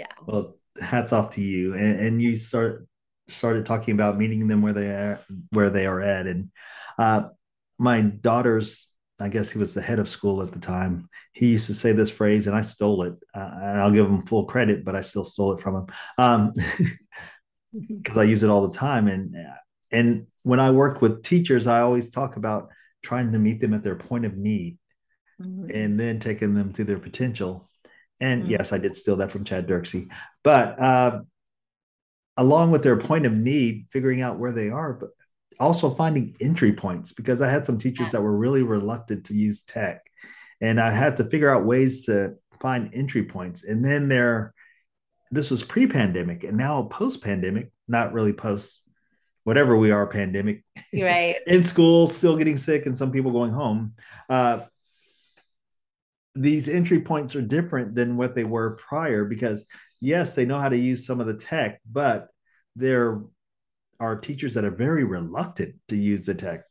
yeah 0.00 0.06
well 0.26 0.56
hats 0.80 1.12
off 1.12 1.30
to 1.30 1.42
you 1.42 1.74
and, 1.74 2.00
and 2.00 2.22
you 2.22 2.36
start 2.36 2.88
started 3.28 3.66
talking 3.66 3.92
about 3.94 4.16
meeting 4.16 4.48
them 4.48 4.62
where 4.62 4.72
they 4.72 4.88
are 4.88 5.20
where 5.50 5.68
they 5.68 5.86
are 5.86 6.00
at 6.00 6.26
and 6.26 6.50
uh, 6.98 7.28
my 7.78 8.00
daughter's 8.00 8.89
i 9.20 9.28
guess 9.28 9.50
he 9.50 9.58
was 9.58 9.74
the 9.74 9.80
head 9.80 9.98
of 9.98 10.08
school 10.08 10.42
at 10.42 10.52
the 10.52 10.58
time 10.58 11.08
he 11.32 11.48
used 11.48 11.66
to 11.66 11.74
say 11.74 11.92
this 11.92 12.10
phrase 12.10 12.46
and 12.46 12.56
i 12.56 12.62
stole 12.62 13.02
it 13.02 13.14
uh, 13.34 13.50
and 13.62 13.80
i'll 13.80 13.90
give 13.90 14.06
him 14.06 14.22
full 14.22 14.44
credit 14.44 14.84
but 14.84 14.96
i 14.96 15.00
still 15.00 15.24
stole 15.24 15.52
it 15.52 15.60
from 15.60 15.76
him 15.76 15.86
um, 16.18 16.52
because 17.88 18.18
i 18.18 18.22
use 18.22 18.42
it 18.42 18.50
all 18.50 18.66
the 18.66 18.76
time 18.76 19.06
and 19.06 19.36
and 19.90 20.26
when 20.42 20.60
i 20.60 20.70
work 20.70 21.00
with 21.00 21.22
teachers 21.22 21.66
i 21.66 21.80
always 21.80 22.10
talk 22.10 22.36
about 22.36 22.68
trying 23.02 23.32
to 23.32 23.38
meet 23.38 23.60
them 23.60 23.74
at 23.74 23.82
their 23.82 23.96
point 23.96 24.24
of 24.24 24.36
need 24.36 24.78
mm-hmm. 25.40 25.70
and 25.72 25.98
then 25.98 26.18
taking 26.18 26.54
them 26.54 26.72
to 26.72 26.84
their 26.84 26.98
potential 26.98 27.66
and 28.20 28.42
mm-hmm. 28.42 28.52
yes, 28.52 28.72
I 28.72 28.78
did 28.78 28.96
steal 28.96 29.16
that 29.16 29.30
from 29.30 29.44
Chad 29.44 29.66
Dirksey. 29.66 30.10
But 30.44 30.78
uh, 30.78 31.20
along 32.36 32.70
with 32.70 32.82
their 32.82 32.96
point 32.96 33.26
of 33.26 33.32
need, 33.32 33.86
figuring 33.90 34.20
out 34.20 34.38
where 34.38 34.52
they 34.52 34.70
are, 34.70 34.92
but 34.92 35.10
also 35.60 35.90
finding 35.90 36.34
entry 36.40 36.72
points 36.72 37.12
because 37.12 37.42
I 37.42 37.50
had 37.50 37.66
some 37.66 37.78
teachers 37.78 38.12
that 38.12 38.22
were 38.22 38.36
really 38.36 38.62
reluctant 38.62 39.26
to 39.26 39.34
use 39.34 39.62
tech. 39.62 40.02
And 40.60 40.80
I 40.80 40.90
had 40.90 41.18
to 41.18 41.24
figure 41.24 41.54
out 41.54 41.64
ways 41.64 42.06
to 42.06 42.36
find 42.60 42.94
entry 42.94 43.22
points. 43.22 43.64
And 43.64 43.84
then 43.84 44.08
there, 44.08 44.54
this 45.30 45.50
was 45.50 45.62
pre 45.62 45.86
pandemic 45.86 46.44
and 46.44 46.56
now 46.56 46.84
post 46.84 47.22
pandemic, 47.22 47.70
not 47.86 48.12
really 48.12 48.32
post 48.32 48.82
whatever 49.44 49.76
we 49.76 49.90
are 49.90 50.06
pandemic. 50.06 50.64
Right. 50.92 51.36
in 51.46 51.62
school, 51.62 52.08
still 52.08 52.36
getting 52.36 52.56
sick, 52.56 52.86
and 52.86 52.96
some 52.96 53.12
people 53.12 53.30
going 53.30 53.52
home. 53.52 53.94
Uh, 54.28 54.60
these 56.34 56.68
entry 56.68 57.00
points 57.00 57.34
are 57.34 57.42
different 57.42 57.94
than 57.94 58.16
what 58.16 58.34
they 58.34 58.44
were 58.44 58.76
prior 58.76 59.24
because 59.24 59.66
yes 60.00 60.34
they 60.34 60.44
know 60.44 60.58
how 60.58 60.68
to 60.68 60.76
use 60.76 61.04
some 61.04 61.20
of 61.20 61.26
the 61.26 61.34
tech 61.34 61.80
but 61.90 62.28
there 62.76 63.20
are 64.00 64.16
teachers 64.16 64.54
that 64.54 64.64
are 64.64 64.70
very 64.70 65.04
reluctant 65.04 65.74
to 65.88 65.96
use 65.96 66.26
the 66.26 66.34
tech. 66.34 66.62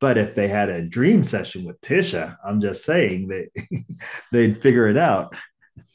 But 0.00 0.18
if 0.18 0.34
they 0.34 0.48
had 0.48 0.68
a 0.68 0.86
dream 0.86 1.22
session 1.24 1.64
with 1.64 1.80
tisha 1.80 2.36
i'm 2.44 2.60
just 2.60 2.84
saying 2.84 3.28
that 3.28 3.48
they'd 4.32 4.60
figure 4.60 4.88
it 4.88 4.96
out. 4.96 5.34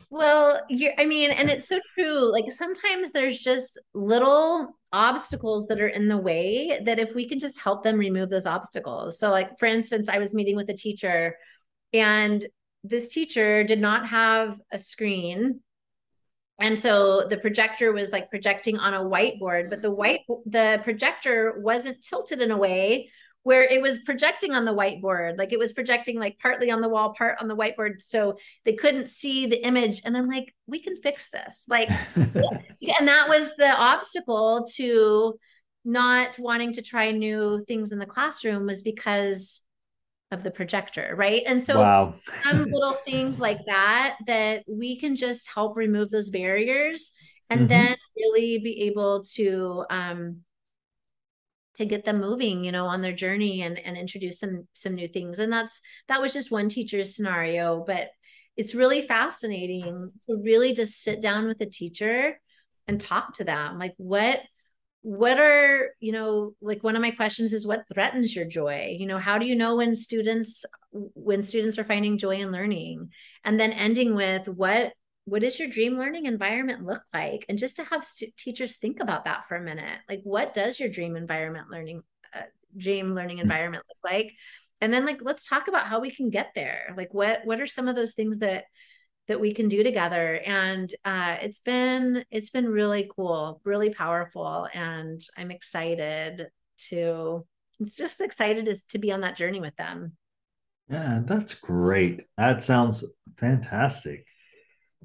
Well 0.09 0.61
you 0.69 0.91
i 0.97 1.05
mean 1.05 1.31
and 1.31 1.49
it's 1.49 1.67
so 1.67 1.79
true. 1.93 2.31
Like 2.31 2.51
sometimes 2.51 3.11
there's 3.11 3.39
just 3.39 3.79
little 3.93 4.77
obstacles 4.93 5.67
that 5.67 5.79
are 5.79 5.87
in 5.87 6.07
the 6.07 6.17
way 6.17 6.81
that 6.83 6.99
if 6.99 7.15
we 7.15 7.27
could 7.27 7.39
just 7.39 7.59
help 7.59 7.83
them 7.83 7.97
remove 7.97 8.29
those 8.29 8.45
obstacles. 8.45 9.19
So 9.19 9.29
like 9.29 9.57
for 9.59 9.65
instance 9.65 10.09
i 10.09 10.17
was 10.17 10.33
meeting 10.33 10.55
with 10.55 10.69
a 10.69 10.75
teacher 10.75 11.35
and 11.93 12.45
this 12.83 13.09
teacher 13.09 13.63
did 13.63 13.79
not 13.79 14.07
have 14.07 14.59
a 14.71 14.79
screen 14.79 15.61
and 16.61 16.77
so 16.77 17.27
the 17.27 17.37
projector 17.37 17.91
was 17.91 18.11
like 18.11 18.29
projecting 18.29 18.77
on 18.77 18.93
a 18.93 18.99
whiteboard 18.99 19.69
but 19.69 19.81
the 19.81 19.91
white 19.91 20.21
the 20.45 20.79
projector 20.83 21.59
wasn't 21.59 22.01
tilted 22.03 22.41
in 22.41 22.51
a 22.51 22.57
way 22.57 23.09
where 23.43 23.63
it 23.63 23.81
was 23.81 23.99
projecting 23.99 24.53
on 24.53 24.65
the 24.65 24.73
whiteboard. 24.73 25.37
Like 25.37 25.51
it 25.51 25.59
was 25.59 25.73
projecting 25.73 26.19
like 26.19 26.37
partly 26.39 26.69
on 26.69 26.81
the 26.81 26.89
wall 26.89 27.13
part 27.17 27.37
on 27.41 27.47
the 27.47 27.55
whiteboard 27.55 28.01
so 28.01 28.37
they 28.65 28.73
couldn't 28.73 29.09
see 29.09 29.47
the 29.47 29.65
image. 29.65 30.01
And 30.05 30.15
i'm 30.15 30.27
like 30.27 30.53
we 30.67 30.81
can 30.81 30.95
fix 30.95 31.29
this. 31.29 31.65
Like 31.67 31.89
and 32.15 33.07
that 33.07 33.27
was 33.27 33.55
the 33.55 33.69
obstacle 33.69 34.67
to 34.75 35.39
not 35.83 36.37
wanting 36.37 36.73
to 36.73 36.81
try 36.83 37.11
new 37.11 37.65
things 37.67 37.91
in 37.91 37.97
the 37.97 38.05
classroom 38.05 38.67
was 38.67 38.83
because 38.83 39.61
of 40.31 40.43
the 40.43 40.51
projector, 40.51 41.13
right? 41.17 41.43
And 41.45 41.63
so 41.63 41.79
wow. 41.79 42.13
some 42.43 42.63
little 42.71 42.97
things 43.05 43.39
like 43.39 43.59
that 43.67 44.17
that 44.27 44.63
we 44.67 44.99
can 44.99 45.15
just 45.15 45.49
help 45.53 45.75
remove 45.75 46.09
those 46.09 46.29
barriers 46.29 47.11
and 47.49 47.61
mm-hmm. 47.61 47.69
then 47.69 47.97
really 48.17 48.59
be 48.59 48.83
able 48.83 49.25
to 49.35 49.85
um 49.89 50.41
to 51.75 51.85
get 51.85 52.05
them 52.05 52.19
moving, 52.19 52.63
you 52.63 52.71
know, 52.71 52.85
on 52.85 53.01
their 53.01 53.13
journey 53.13 53.61
and 53.61 53.77
and 53.77 53.97
introduce 53.97 54.39
some 54.39 54.67
some 54.73 54.95
new 54.95 55.07
things. 55.07 55.39
And 55.39 55.51
that's 55.51 55.81
that 56.07 56.21
was 56.21 56.33
just 56.33 56.51
one 56.51 56.69
teacher's 56.69 57.15
scenario, 57.15 57.83
but 57.85 58.09
it's 58.57 58.75
really 58.75 59.07
fascinating 59.07 60.11
to 60.27 60.41
really 60.43 60.73
just 60.73 61.01
sit 61.01 61.21
down 61.21 61.45
with 61.47 61.61
a 61.61 61.65
teacher 61.65 62.39
and 62.87 62.99
talk 62.99 63.35
to 63.35 63.43
them. 63.43 63.79
Like 63.79 63.93
what 63.97 64.39
what 65.03 65.39
are 65.39 65.95
you 65.99 66.11
know 66.11 66.53
like 66.61 66.83
one 66.83 66.95
of 66.95 67.01
my 67.01 67.11
questions 67.11 67.53
is 67.53 67.65
what 67.65 67.85
threatens 67.91 68.35
your 68.35 68.45
joy? 68.45 68.95
You 68.99 69.07
know 69.07 69.17
how 69.17 69.37
do 69.37 69.45
you 69.45 69.55
know 69.55 69.75
when 69.75 69.95
students 69.95 70.65
when 70.91 71.41
students 71.41 71.79
are 71.79 71.83
finding 71.83 72.17
joy 72.17 72.37
in 72.37 72.51
learning? 72.51 73.09
And 73.43 73.59
then 73.59 73.71
ending 73.71 74.15
with 74.15 74.47
what 74.47 74.93
what 75.25 75.41
does 75.41 75.59
your 75.59 75.69
dream 75.69 75.97
learning 75.97 76.25
environment 76.25 76.85
look 76.85 77.01
like? 77.13 77.45
And 77.49 77.57
just 77.57 77.77
to 77.77 77.83
have 77.85 78.05
st- 78.05 78.35
teachers 78.37 78.77
think 78.77 78.99
about 78.99 79.25
that 79.25 79.47
for 79.47 79.55
a 79.55 79.61
minute. 79.61 79.99
Like 80.09 80.21
what 80.23 80.53
does 80.53 80.79
your 80.79 80.89
dream 80.89 81.15
environment 81.15 81.67
learning 81.71 82.03
uh, 82.35 82.41
dream 82.77 83.15
learning 83.15 83.39
environment 83.39 83.83
look 83.89 84.11
like? 84.11 84.33
And 84.81 84.93
then 84.93 85.05
like 85.05 85.19
let's 85.21 85.47
talk 85.47 85.67
about 85.67 85.87
how 85.87 85.99
we 85.99 86.11
can 86.11 86.29
get 86.29 86.51
there. 86.53 86.93
Like 86.95 87.13
what 87.13 87.39
what 87.43 87.59
are 87.59 87.67
some 87.67 87.87
of 87.87 87.95
those 87.95 88.13
things 88.13 88.39
that 88.39 88.65
that 89.27 89.39
we 89.39 89.53
can 89.53 89.69
do 89.69 89.83
together. 89.83 90.41
And 90.45 90.93
uh, 91.05 91.37
it's 91.41 91.59
been 91.59 92.25
it's 92.31 92.49
been 92.49 92.67
really 92.67 93.09
cool 93.15 93.61
really 93.63 93.89
powerful 93.91 94.67
and 94.73 95.21
i'm 95.37 95.51
excited 95.51 96.47
to 96.89 97.45
it's 97.79 97.95
just 97.95 98.21
excited 98.21 98.65
to, 98.65 98.87
to 98.89 98.99
be 98.99 99.11
on 99.11 99.21
that 99.21 99.35
journey 99.35 99.59
with 99.59 99.75
them. 99.75 100.13
Yeah 100.89 101.21
that's 101.25 101.53
great. 101.53 102.21
That 102.37 102.61
sounds 102.61 103.05
fantastic. 103.37 104.25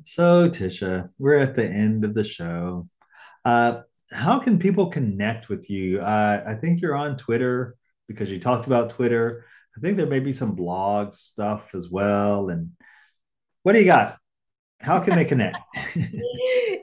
So 0.05 0.49
tisha 0.51 1.11
we're 1.19 1.39
at 1.39 1.57
the 1.57 1.67
end 1.67 2.05
of 2.05 2.15
the 2.15 2.25
show. 2.25 2.89
Uh, 3.45 3.83
how 4.13 4.39
can 4.39 4.59
people 4.59 4.89
connect 4.89 5.49
with 5.49 5.71
you? 5.71 6.01
Uh, 6.01 6.43
i 6.47 6.55
think 6.55 6.81
you're 6.81 6.97
on 6.97 7.17
twitter 7.17 7.77
because 8.09 8.31
you 8.31 8.41
talked 8.41 8.67
about 8.67 8.91
twitter. 8.91 9.45
I 9.77 9.81
think 9.81 9.99
there 9.99 10.07
may 10.07 10.21
be 10.21 10.33
some 10.33 10.55
blog 10.55 11.13
stuff 11.13 11.75
as 11.75 11.91
well 11.91 12.49
and 12.49 12.71
what 13.67 13.73
do 13.73 13.81
you 13.81 13.87
got? 13.87 14.19
How 14.81 15.01
can 15.01 15.17
they 15.17 15.25
connect? 15.33 15.57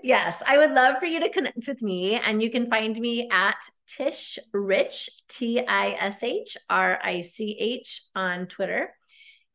yes, 0.04 0.44
I 0.46 0.58
would 0.58 0.72
love 0.72 0.98
for 1.00 1.06
you 1.06 1.22
to 1.22 1.30
connect 1.30 1.66
with 1.66 1.82
me, 1.82 2.16
and 2.16 2.44
you 2.44 2.52
can 2.52 2.70
find 2.70 3.00
me 3.00 3.30
at 3.32 3.56
Tish 3.88 4.38
Rich, 4.52 5.10
T 5.30 5.66
I 5.66 5.92
S 5.92 6.24
H 6.24 6.58
R 6.70 7.00
I 7.02 7.22
C 7.22 7.56
H 7.58 8.02
on 8.16 8.48
Twitter. 8.48 8.94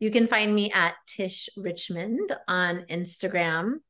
You 0.00 0.10
can 0.10 0.26
find 0.26 0.54
me 0.54 0.72
at 0.72 0.94
Tish 1.06 1.50
Richmond 1.54 2.34
on 2.48 2.86
Instagram. 2.88 3.80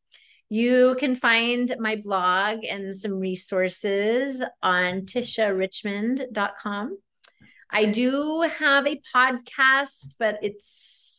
You 0.49 0.97
can 0.99 1.15
find 1.15 1.73
my 1.79 1.95
blog 1.95 2.65
and 2.65 2.97
some 2.97 3.21
resources 3.21 4.43
on 4.65 5.03
tisharichmond.com. 5.03 6.99
I 7.71 7.85
do 7.85 8.41
have 8.41 8.89
a 8.89 9.01
podcast, 9.15 10.17
but 10.19 10.41
it's 10.43 11.18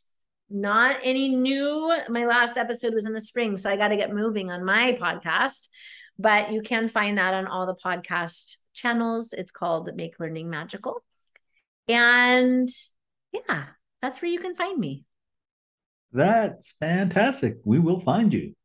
not 0.49 0.97
any 1.03 1.29
new. 1.35 1.93
My 2.09 2.25
last 2.25 2.57
episode 2.57 2.93
was 2.93 3.05
in 3.05 3.13
the 3.13 3.21
spring, 3.21 3.57
so 3.57 3.69
I 3.69 3.77
got 3.77 3.89
to 3.89 3.97
get 3.97 4.13
moving 4.13 4.51
on 4.51 4.65
my 4.65 4.97
podcast. 4.99 5.69
But 6.17 6.51
you 6.51 6.61
can 6.61 6.89
find 6.89 7.17
that 7.17 7.33
on 7.33 7.47
all 7.47 7.65
the 7.65 7.75
podcast 7.75 8.57
channels. 8.73 9.33
It's 9.33 9.51
called 9.51 9.89
Make 9.95 10.19
Learning 10.19 10.49
Magical. 10.49 11.03
And 11.87 12.67
yeah, 13.31 13.65
that's 14.01 14.21
where 14.21 14.31
you 14.31 14.39
can 14.39 14.55
find 14.55 14.77
me. 14.77 15.05
That's 16.11 16.71
fantastic. 16.73 17.57
We 17.63 17.79
will 17.79 17.99
find 17.99 18.33
you, 18.33 18.55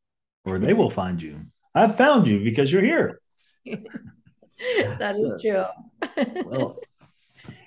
or 0.44 0.58
they 0.58 0.72
will 0.72 0.90
find 0.90 1.22
you. 1.22 1.42
I've 1.74 1.96
found 1.96 2.26
you 2.26 2.42
because 2.42 2.72
you're 2.72 2.82
here. 2.82 3.20
that 3.66 5.14
so, 5.14 5.24
is 5.24 5.32
uh, 5.32 5.38
true. 5.40 6.44
well, 6.44 6.78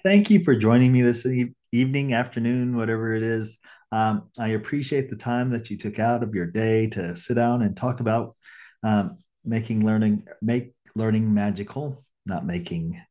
thank 0.04 0.30
you 0.30 0.44
for 0.44 0.56
joining 0.56 0.92
me 0.92 1.02
this 1.02 1.26
e- 1.26 1.54
evening, 1.72 2.14
afternoon, 2.14 2.76
whatever 2.76 3.14
it 3.14 3.24
is. 3.24 3.60
Um, 3.92 4.30
I 4.38 4.50
appreciate 4.50 5.10
the 5.10 5.16
time 5.16 5.52
that 5.52 5.70
you 5.70 5.78
took 5.78 6.00
out 6.00 6.24
of 6.24 6.36
your 6.36 6.48
day 6.48 6.88
to 6.90 7.16
sit 7.16 7.36
down 7.36 7.62
and 7.62 7.76
talk 7.76 8.00
about 8.00 8.36
um, 8.84 9.18
making 9.46 9.86
learning 9.86 10.28
make 10.42 10.74
learning 10.96 11.34
magical. 11.34 12.04
Not 12.26 12.46
making. 12.46 13.02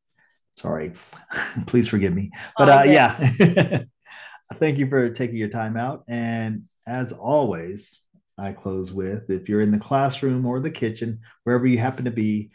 Sorry, 0.56 0.92
please 1.66 1.88
forgive 1.88 2.14
me. 2.14 2.30
But 2.58 2.68
uh, 2.68 2.82
yeah, 2.86 3.16
thank 4.54 4.78
you 4.78 4.88
for 4.88 5.10
taking 5.10 5.36
your 5.36 5.48
time 5.48 5.76
out. 5.76 6.04
And 6.08 6.64
as 6.86 7.12
always, 7.12 8.00
I 8.38 8.52
close 8.52 8.92
with 8.92 9.30
if 9.30 9.48
you're 9.48 9.60
in 9.60 9.70
the 9.70 9.78
classroom 9.78 10.44
or 10.44 10.60
the 10.60 10.70
kitchen, 10.70 11.20
wherever 11.44 11.66
you 11.66 11.78
happen 11.78 12.04
to 12.04 12.10
be, 12.10 12.50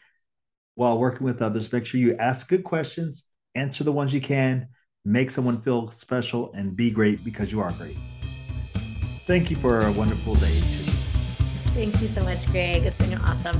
while 0.76 1.00
working 1.00 1.26
with 1.26 1.42
others, 1.42 1.72
make 1.72 1.86
sure 1.86 2.00
you 2.00 2.16
ask 2.18 2.48
good 2.48 2.64
questions, 2.64 3.28
answer 3.56 3.84
the 3.84 3.92
ones 3.92 4.14
you 4.14 4.22
can, 4.22 4.68
make 5.06 5.32
someone 5.32 5.62
feel 5.62 5.90
special, 5.92 6.52
and 6.54 6.76
be 6.76 6.92
great 6.92 7.24
because 7.24 7.52
you 7.52 7.60
are 7.60 7.72
great. 7.74 7.98
Thank 9.26 9.50
you 9.50 9.56
for 9.56 9.82
a 9.82 9.92
wonderful 9.92 10.36
day. 10.36 10.60
Thank 11.74 12.02
you 12.02 12.08
so 12.08 12.24
much, 12.24 12.46
Greg. 12.48 12.84
It's 12.84 12.98
been 12.98 13.14
awesome. 13.16 13.56